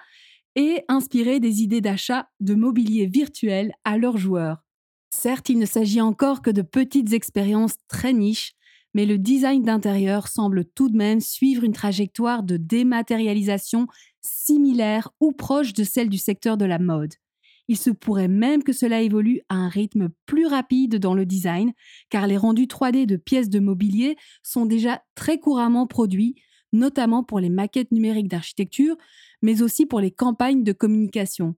et 0.56 0.84
inspirer 0.88 1.39
des 1.39 1.62
idées 1.62 1.82
d'achat 1.82 2.28
de 2.39 2.56
mobilier 2.56 3.06
virtuel 3.08 3.74
à 3.84 3.98
leurs 3.98 4.18
joueurs. 4.18 4.63
Certes, 5.10 5.50
il 5.50 5.60
ne 5.60 5.66
s'agit 5.66 6.02
encore 6.02 6.42
que 6.42 6.50
de 6.50 6.62
petites 6.62 7.13
expériences 7.13 7.76
très 7.88 8.13
niches, 8.13 8.54
mais 8.94 9.06
le 9.06 9.18
design 9.18 9.63
d'intérieur 9.63 10.28
semble 10.28 10.66
tout 10.66 10.89
de 10.89 10.98
même 10.98 11.22
suivre 11.22 11.63
une 11.63 11.74
trajectoire 11.74 12.44
de 12.44 12.58
dématérialisation 12.58 13.88
similaire 14.22 15.10
ou 15.20 15.32
proche 15.32 15.74
de 15.74 15.84
celle 15.84 16.10
du 16.10 16.18
secteur 16.18 16.58
de 16.58 16.66
la 16.66 16.80
mode. 16.80 17.13
Il 17.68 17.78
se 17.78 17.89
pourrait 17.89 18.28
même 18.28 18.63
que 18.63 18.74
cela 18.74 19.02
évolue 19.02 19.42
à 19.50 19.56
un 19.56 19.70
rythme 19.70 20.10
plus 20.26 20.46
rapide 20.46 20.98
dans 20.98 21.13
le 21.13 21.26
design, 21.26 21.74
car 22.10 22.28
les 22.28 22.38
rendus 22.38 22.66
3D 22.66 23.06
de 23.06 23.16
pièces 23.16 23.50
de 23.50 23.60
mobilier 23.60 24.18
sont 24.42 24.66
déjà 24.66 25.02
très 25.16 25.39
couramment 25.39 25.88
produits, 25.88 26.36
notamment 26.73 27.23
pour 27.23 27.39
les 27.39 27.49
maquettes 27.49 27.91
numériques 27.91 28.27
d'architecture, 28.27 28.97
mais 29.41 29.62
aussi 29.62 29.86
pour 29.86 30.01
les 30.01 30.12
campagnes 30.12 30.63
de 30.63 30.73
communication. 30.73 31.55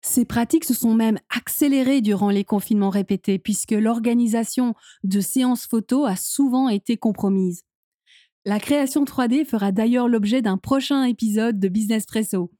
Ces 0.00 0.24
pratiques 0.24 0.64
se 0.64 0.74
sont 0.74 0.94
même 0.94 1.18
accélérées 1.34 2.00
durant 2.00 2.30
les 2.30 2.44
confinements 2.44 2.90
répétés, 2.90 3.38
puisque 3.38 3.72
l'organisation 3.72 4.74
de 5.02 5.20
séances 5.20 5.66
photos 5.66 6.08
a 6.08 6.16
souvent 6.16 6.68
été 6.68 6.96
compromise. 6.96 7.62
La 8.44 8.60
création 8.60 9.04
3D 9.04 9.44
fera 9.44 9.72
d'ailleurs 9.72 10.08
l'objet 10.08 10.40
d'un 10.40 10.56
prochain 10.56 11.04
épisode 11.04 11.58
de 11.58 11.68
Business 11.68 12.06
Presso. 12.06 12.50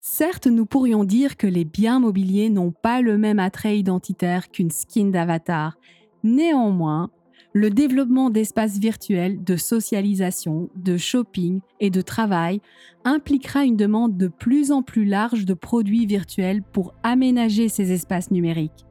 Certes, 0.00 0.46
nous 0.46 0.66
pourrions 0.66 1.04
dire 1.04 1.36
que 1.36 1.46
les 1.46 1.64
biens 1.64 1.98
mobiliers 1.98 2.50
n'ont 2.50 2.72
pas 2.72 3.00
le 3.00 3.18
même 3.18 3.38
attrait 3.38 3.78
identitaire 3.78 4.50
qu'une 4.50 4.70
skin 4.70 5.06
d'avatar. 5.06 5.78
Néanmoins, 6.22 7.10
le 7.56 7.70
développement 7.70 8.30
d'espaces 8.30 8.78
virtuels 8.78 9.44
de 9.44 9.54
socialisation, 9.54 10.70
de 10.74 10.96
shopping 10.96 11.60
et 11.78 11.88
de 11.88 12.00
travail 12.00 12.60
impliquera 13.04 13.64
une 13.64 13.76
demande 13.76 14.16
de 14.16 14.26
plus 14.26 14.72
en 14.72 14.82
plus 14.82 15.04
large 15.04 15.44
de 15.44 15.54
produits 15.54 16.04
virtuels 16.04 16.64
pour 16.72 16.94
aménager 17.04 17.68
ces 17.68 17.92
espaces 17.92 18.32
numériques. 18.32 18.84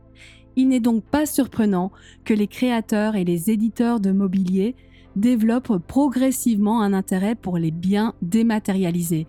Il 0.56 0.69
n'est 0.69 0.80
donc 0.80 1.04
pas 1.04 1.26
surprenant 1.26 1.91
que 2.23 2.34
les 2.34 2.47
créateurs 2.47 3.17
et 3.17 3.26
les 3.26 3.52
éditeurs 3.52 3.99
de 3.99 4.12
mobilier 4.13 4.78
développent 5.17 5.80
progressivement 5.86 6.82
un 6.82 6.93
intérêt 6.93 7.36
pour 7.36 7.58
les 7.58 7.71
biens 7.71 8.13
dématérialisés, 8.21 9.28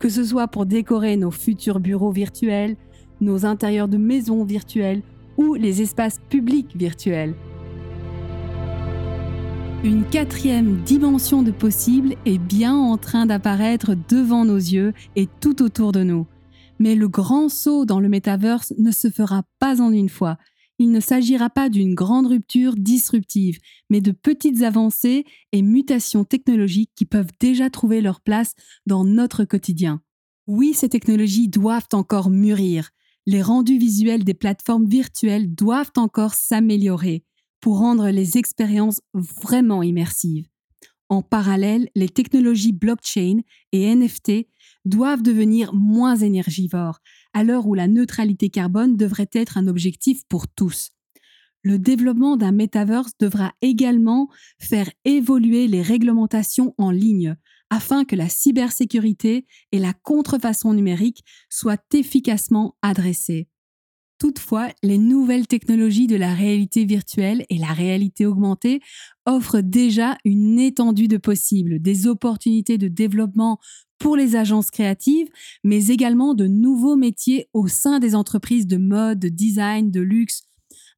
que 0.00 0.08
ce 0.08 0.24
soit 0.24 0.48
pour 0.48 0.66
décorer 0.66 1.16
nos 1.16 1.30
futurs 1.30 1.78
bureaux 1.78 2.10
virtuels, 2.10 2.76
nos 3.20 3.46
intérieurs 3.46 3.88
de 3.88 3.96
maisons 3.96 4.42
virtuelles 4.42 5.02
ou 5.36 5.54
les 5.54 5.82
espaces 5.82 6.18
publics 6.28 6.76
virtuels. 6.76 7.36
Une 9.84 10.04
quatrième 10.08 10.80
dimension 10.82 11.42
de 11.42 11.50
possible 11.50 12.14
est 12.24 12.38
bien 12.38 12.72
en 12.72 12.96
train 12.98 13.26
d'apparaître 13.26 13.96
devant 14.08 14.44
nos 14.44 14.56
yeux 14.56 14.92
et 15.16 15.26
tout 15.40 15.60
autour 15.60 15.90
de 15.90 16.04
nous. 16.04 16.28
Mais 16.78 16.94
le 16.94 17.08
grand 17.08 17.48
saut 17.48 17.84
dans 17.84 17.98
le 17.98 18.08
metaverse 18.08 18.72
ne 18.78 18.92
se 18.92 19.10
fera 19.10 19.42
pas 19.58 19.80
en 19.80 19.92
une 19.92 20.08
fois. 20.08 20.38
il 20.78 20.92
ne 20.92 21.00
s'agira 21.00 21.50
pas 21.50 21.68
d'une 21.68 21.94
grande 21.94 22.28
rupture 22.28 22.74
disruptive, 22.76 23.58
mais 23.90 24.00
de 24.00 24.12
petites 24.12 24.62
avancées 24.62 25.24
et 25.50 25.62
mutations 25.62 26.24
technologiques 26.24 26.92
qui 26.94 27.04
peuvent 27.04 27.30
déjà 27.40 27.68
trouver 27.68 28.00
leur 28.00 28.20
place 28.20 28.54
dans 28.86 29.04
notre 29.04 29.44
quotidien. 29.44 30.00
Oui, 30.46 30.74
ces 30.74 30.88
technologies 30.88 31.48
doivent 31.48 31.88
encore 31.92 32.30
mûrir. 32.30 32.90
Les 33.26 33.42
rendus 33.42 33.78
visuels 33.78 34.24
des 34.24 34.34
plateformes 34.34 34.86
virtuelles 34.86 35.52
doivent 35.52 35.92
encore 35.96 36.34
s'améliorer 36.34 37.24
pour 37.62 37.78
rendre 37.78 38.10
les 38.10 38.36
expériences 38.36 39.00
vraiment 39.14 39.82
immersives. 39.82 40.48
En 41.08 41.22
parallèle, 41.22 41.88
les 41.94 42.08
technologies 42.08 42.72
blockchain 42.72 43.40
et 43.70 43.94
NFT 43.94 44.48
doivent 44.84 45.22
devenir 45.22 45.72
moins 45.72 46.16
énergivores, 46.16 46.98
à 47.32 47.44
l'heure 47.44 47.66
où 47.66 47.74
la 47.74 47.86
neutralité 47.86 48.50
carbone 48.50 48.96
devrait 48.96 49.30
être 49.32 49.56
un 49.56 49.68
objectif 49.68 50.22
pour 50.28 50.48
tous. 50.48 50.90
Le 51.62 51.78
développement 51.78 52.36
d'un 52.36 52.50
metaverse 52.50 53.12
devra 53.20 53.52
également 53.62 54.28
faire 54.58 54.90
évoluer 55.04 55.68
les 55.68 55.82
réglementations 55.82 56.74
en 56.76 56.90
ligne 56.90 57.36
afin 57.70 58.04
que 58.04 58.16
la 58.16 58.28
cybersécurité 58.28 59.46
et 59.70 59.78
la 59.78 59.92
contrefaçon 59.92 60.74
numérique 60.74 61.24
soient 61.48 61.82
efficacement 61.94 62.76
adressées. 62.82 63.48
Toutefois, 64.22 64.68
les 64.84 64.98
nouvelles 64.98 65.48
technologies 65.48 66.06
de 66.06 66.14
la 66.14 66.32
réalité 66.32 66.84
virtuelle 66.84 67.44
et 67.50 67.58
la 67.58 67.72
réalité 67.72 68.24
augmentée 68.24 68.78
offrent 69.26 69.62
déjà 69.62 70.16
une 70.24 70.60
étendue 70.60 71.08
de 71.08 71.16
possibles, 71.16 71.82
des 71.82 72.06
opportunités 72.06 72.78
de 72.78 72.86
développement 72.86 73.58
pour 73.98 74.14
les 74.14 74.36
agences 74.36 74.70
créatives, 74.70 75.26
mais 75.64 75.88
également 75.88 76.34
de 76.34 76.46
nouveaux 76.46 76.94
métiers 76.94 77.48
au 77.52 77.66
sein 77.66 77.98
des 77.98 78.14
entreprises 78.14 78.68
de 78.68 78.76
mode, 78.76 79.18
de 79.18 79.28
design, 79.28 79.90
de 79.90 80.00
luxe. 80.00 80.44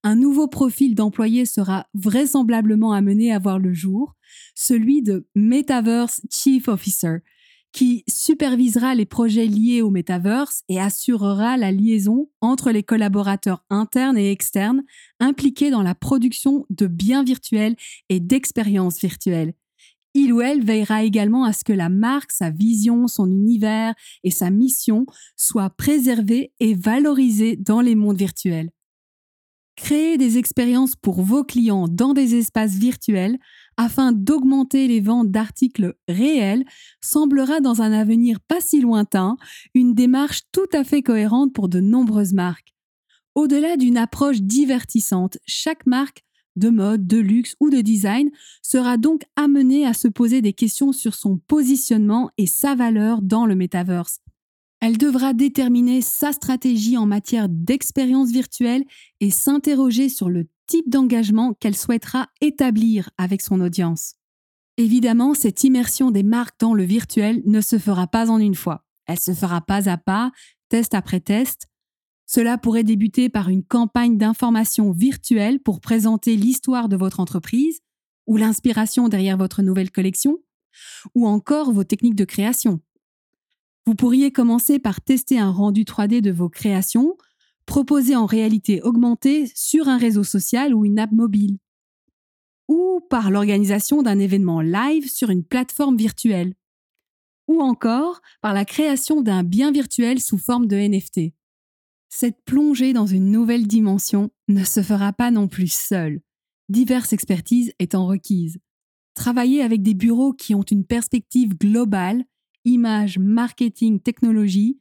Un 0.02 0.16
nouveau 0.16 0.46
profil 0.46 0.94
d'employé 0.94 1.46
sera 1.46 1.86
vraisemblablement 1.94 2.92
amené 2.92 3.32
à 3.32 3.38
voir 3.38 3.58
le 3.58 3.72
jour, 3.72 4.16
celui 4.54 5.00
de 5.00 5.26
Metaverse 5.34 6.20
Chief 6.30 6.68
Officer, 6.68 7.20
qui 7.74 8.04
supervisera 8.08 8.94
les 8.94 9.04
projets 9.04 9.46
liés 9.46 9.82
au 9.82 9.90
metaverse 9.90 10.62
et 10.68 10.80
assurera 10.80 11.56
la 11.56 11.72
liaison 11.72 12.30
entre 12.40 12.70
les 12.70 12.84
collaborateurs 12.84 13.64
internes 13.68 14.16
et 14.16 14.30
externes 14.30 14.84
impliqués 15.18 15.72
dans 15.72 15.82
la 15.82 15.96
production 15.96 16.66
de 16.70 16.86
biens 16.86 17.24
virtuels 17.24 17.74
et 18.08 18.20
d'expériences 18.20 19.00
virtuelles. 19.00 19.54
Il 20.14 20.32
ou 20.32 20.40
elle 20.40 20.64
veillera 20.64 21.02
également 21.02 21.42
à 21.42 21.52
ce 21.52 21.64
que 21.64 21.72
la 21.72 21.88
marque, 21.88 22.30
sa 22.30 22.50
vision, 22.50 23.08
son 23.08 23.28
univers 23.28 23.94
et 24.22 24.30
sa 24.30 24.50
mission 24.50 25.04
soient 25.36 25.70
préservés 25.70 26.52
et 26.60 26.76
valorisés 26.76 27.56
dans 27.56 27.80
les 27.80 27.96
mondes 27.96 28.18
virtuels. 28.18 28.70
Créer 29.76 30.18
des 30.18 30.38
expériences 30.38 30.94
pour 30.94 31.22
vos 31.22 31.42
clients 31.42 31.88
dans 31.88 32.12
des 32.12 32.36
espaces 32.36 32.74
virtuels 32.74 33.38
afin 33.76 34.12
d'augmenter 34.12 34.86
les 34.86 35.00
ventes 35.00 35.32
d'articles 35.32 35.96
réels 36.06 36.64
semblera 37.00 37.60
dans 37.60 37.82
un 37.82 37.92
avenir 37.92 38.38
pas 38.40 38.60
si 38.60 38.80
lointain 38.80 39.36
une 39.74 39.94
démarche 39.94 40.42
tout 40.52 40.68
à 40.72 40.84
fait 40.84 41.02
cohérente 41.02 41.52
pour 41.52 41.68
de 41.68 41.80
nombreuses 41.80 42.34
marques. 42.34 42.72
Au-delà 43.34 43.76
d'une 43.76 43.96
approche 43.96 44.42
divertissante, 44.42 45.38
chaque 45.44 45.86
marque 45.86 46.24
de 46.54 46.68
mode, 46.68 47.08
de 47.08 47.18
luxe 47.18 47.56
ou 47.58 47.68
de 47.68 47.80
design 47.80 48.30
sera 48.62 48.96
donc 48.96 49.22
amenée 49.34 49.86
à 49.86 49.92
se 49.92 50.06
poser 50.06 50.40
des 50.40 50.52
questions 50.52 50.92
sur 50.92 51.14
son 51.14 51.38
positionnement 51.38 52.30
et 52.38 52.46
sa 52.46 52.76
valeur 52.76 53.22
dans 53.22 53.44
le 53.44 53.56
metaverse. 53.56 54.20
Elle 54.86 54.98
devra 54.98 55.32
déterminer 55.32 56.02
sa 56.02 56.32
stratégie 56.32 56.98
en 56.98 57.06
matière 57.06 57.48
d'expérience 57.48 58.30
virtuelle 58.30 58.84
et 59.20 59.30
s'interroger 59.30 60.10
sur 60.10 60.28
le 60.28 60.46
type 60.66 60.90
d'engagement 60.90 61.54
qu'elle 61.54 61.74
souhaitera 61.74 62.28
établir 62.42 63.08
avec 63.16 63.40
son 63.40 63.62
audience. 63.62 64.16
Évidemment, 64.76 65.32
cette 65.32 65.64
immersion 65.64 66.10
des 66.10 66.22
marques 66.22 66.60
dans 66.60 66.74
le 66.74 66.82
virtuel 66.84 67.40
ne 67.46 67.62
se 67.62 67.78
fera 67.78 68.06
pas 68.06 68.30
en 68.30 68.38
une 68.38 68.54
fois. 68.54 68.84
Elle 69.06 69.18
se 69.18 69.32
fera 69.32 69.62
pas 69.62 69.88
à 69.88 69.96
pas, 69.96 70.32
test 70.68 70.92
après 70.92 71.20
test. 71.20 71.66
Cela 72.26 72.58
pourrait 72.58 72.84
débuter 72.84 73.30
par 73.30 73.48
une 73.48 73.64
campagne 73.64 74.18
d'information 74.18 74.92
virtuelle 74.92 75.60
pour 75.60 75.80
présenter 75.80 76.36
l'histoire 76.36 76.90
de 76.90 76.96
votre 76.96 77.20
entreprise 77.20 77.80
ou 78.26 78.36
l'inspiration 78.36 79.08
derrière 79.08 79.38
votre 79.38 79.62
nouvelle 79.62 79.90
collection, 79.90 80.40
ou 81.14 81.26
encore 81.26 81.72
vos 81.72 81.84
techniques 81.84 82.16
de 82.16 82.26
création. 82.26 82.82
Vous 83.86 83.94
pourriez 83.94 84.32
commencer 84.32 84.78
par 84.78 85.00
tester 85.02 85.38
un 85.38 85.50
rendu 85.50 85.84
3D 85.84 86.22
de 86.22 86.30
vos 86.30 86.48
créations, 86.48 87.16
proposé 87.66 88.16
en 88.16 88.24
réalité 88.24 88.80
augmentée 88.82 89.50
sur 89.54 89.88
un 89.88 89.98
réseau 89.98 90.24
social 90.24 90.74
ou 90.74 90.84
une 90.86 90.98
app 90.98 91.12
mobile, 91.12 91.58
ou 92.68 93.00
par 93.10 93.30
l'organisation 93.30 94.02
d'un 94.02 94.18
événement 94.18 94.62
live 94.62 95.10
sur 95.10 95.28
une 95.28 95.44
plateforme 95.44 95.96
virtuelle, 95.96 96.54
ou 97.46 97.60
encore 97.60 98.22
par 98.40 98.54
la 98.54 98.64
création 98.64 99.20
d'un 99.20 99.42
bien 99.42 99.70
virtuel 99.70 100.18
sous 100.18 100.38
forme 100.38 100.66
de 100.66 100.76
NFT. 100.76 101.34
Cette 102.08 102.42
plongée 102.44 102.92
dans 102.94 103.06
une 103.06 103.30
nouvelle 103.30 103.66
dimension 103.66 104.30
ne 104.48 104.64
se 104.64 104.82
fera 104.82 105.12
pas 105.12 105.30
non 105.30 105.46
plus 105.46 105.70
seule, 105.70 106.22
diverses 106.70 107.12
expertises 107.12 107.72
étant 107.78 108.06
requises. 108.06 108.58
Travailler 109.14 109.62
avec 109.62 109.82
des 109.82 109.94
bureaux 109.94 110.32
qui 110.32 110.54
ont 110.54 110.62
une 110.62 110.86
perspective 110.86 111.56
globale 111.58 112.24
image, 112.64 113.18
marketing, 113.18 114.00
technologie 114.00 114.80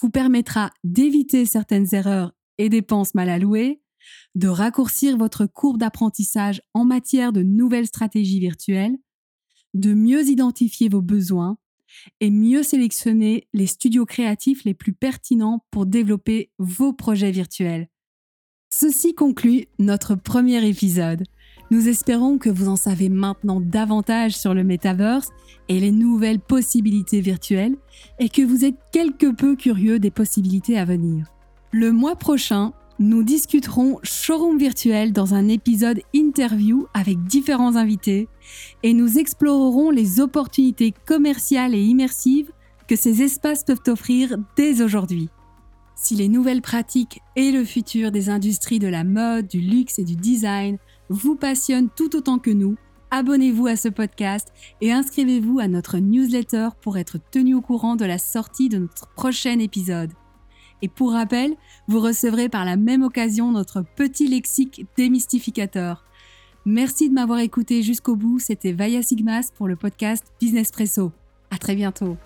vous 0.00 0.10
permettra 0.10 0.70
d'éviter 0.84 1.46
certaines 1.46 1.94
erreurs 1.94 2.32
et 2.58 2.68
dépenses 2.68 3.14
mal 3.14 3.28
allouées, 3.28 3.80
de 4.34 4.48
raccourcir 4.48 5.16
votre 5.16 5.46
courbe 5.46 5.78
d'apprentissage 5.78 6.62
en 6.74 6.84
matière 6.84 7.32
de 7.32 7.42
nouvelles 7.42 7.86
stratégies 7.86 8.40
virtuelles, 8.40 8.96
de 9.74 9.94
mieux 9.94 10.28
identifier 10.28 10.88
vos 10.88 11.02
besoins 11.02 11.58
et 12.20 12.30
mieux 12.30 12.62
sélectionner 12.62 13.48
les 13.52 13.66
studios 13.66 14.06
créatifs 14.06 14.64
les 14.64 14.74
plus 14.74 14.92
pertinents 14.92 15.64
pour 15.70 15.86
développer 15.86 16.50
vos 16.58 16.92
projets 16.92 17.30
virtuels. 17.30 17.88
Ceci 18.70 19.14
conclut 19.14 19.66
notre 19.78 20.14
premier 20.14 20.66
épisode. 20.66 21.24
Nous 21.70 21.88
espérons 21.88 22.38
que 22.38 22.48
vous 22.48 22.68
en 22.68 22.76
savez 22.76 23.08
maintenant 23.08 23.60
davantage 23.60 24.36
sur 24.36 24.54
le 24.54 24.62
metaverse 24.62 25.30
et 25.68 25.80
les 25.80 25.90
nouvelles 25.90 26.38
possibilités 26.38 27.20
virtuelles 27.20 27.76
et 28.20 28.28
que 28.28 28.42
vous 28.42 28.64
êtes 28.64 28.76
quelque 28.92 29.34
peu 29.34 29.56
curieux 29.56 29.98
des 29.98 30.12
possibilités 30.12 30.78
à 30.78 30.84
venir. 30.84 31.26
Le 31.72 31.90
mois 31.90 32.14
prochain, 32.14 32.72
nous 33.00 33.24
discuterons 33.24 33.98
showroom 34.04 34.58
virtuel 34.58 35.12
dans 35.12 35.34
un 35.34 35.48
épisode 35.48 36.00
interview 36.14 36.86
avec 36.94 37.22
différents 37.24 37.74
invités 37.74 38.28
et 38.84 38.94
nous 38.94 39.18
explorerons 39.18 39.90
les 39.90 40.20
opportunités 40.20 40.94
commerciales 41.04 41.74
et 41.74 41.82
immersives 41.82 42.52
que 42.86 42.94
ces 42.96 43.22
espaces 43.22 43.64
peuvent 43.64 43.82
offrir 43.88 44.36
dès 44.56 44.82
aujourd'hui. 44.82 45.28
Si 45.96 46.14
les 46.14 46.28
nouvelles 46.28 46.62
pratiques 46.62 47.20
et 47.34 47.50
le 47.50 47.64
futur 47.64 48.12
des 48.12 48.28
industries 48.28 48.78
de 48.78 48.86
la 48.86 49.02
mode, 49.02 49.48
du 49.48 49.60
luxe 49.60 49.98
et 49.98 50.04
du 50.04 50.14
design 50.14 50.78
vous 51.08 51.36
passionne 51.36 51.88
tout 51.94 52.16
autant 52.16 52.38
que 52.38 52.50
nous, 52.50 52.76
abonnez-vous 53.10 53.66
à 53.66 53.76
ce 53.76 53.88
podcast 53.88 54.48
et 54.80 54.92
inscrivez-vous 54.92 55.58
à 55.58 55.68
notre 55.68 55.98
newsletter 55.98 56.70
pour 56.80 56.98
être 56.98 57.18
tenu 57.30 57.54
au 57.54 57.60
courant 57.60 57.96
de 57.96 58.04
la 58.04 58.18
sortie 58.18 58.68
de 58.68 58.78
notre 58.78 59.08
prochain 59.14 59.58
épisode. 59.58 60.12
Et 60.82 60.88
pour 60.88 61.12
rappel, 61.12 61.54
vous 61.88 62.00
recevrez 62.00 62.48
par 62.48 62.64
la 62.64 62.76
même 62.76 63.02
occasion 63.02 63.50
notre 63.50 63.82
petit 63.96 64.28
lexique 64.28 64.86
démystificateur. 64.96 66.04
Merci 66.64 67.08
de 67.08 67.14
m'avoir 67.14 67.38
écouté 67.38 67.82
jusqu'au 67.82 68.16
bout, 68.16 68.38
c'était 68.38 68.72
Vaya 68.72 69.02
Sigmas 69.02 69.50
pour 69.56 69.68
le 69.68 69.76
podcast 69.76 70.32
Business 70.40 70.70
Presso. 70.72 71.12
À 71.50 71.58
très 71.58 71.76
bientôt. 71.76 72.16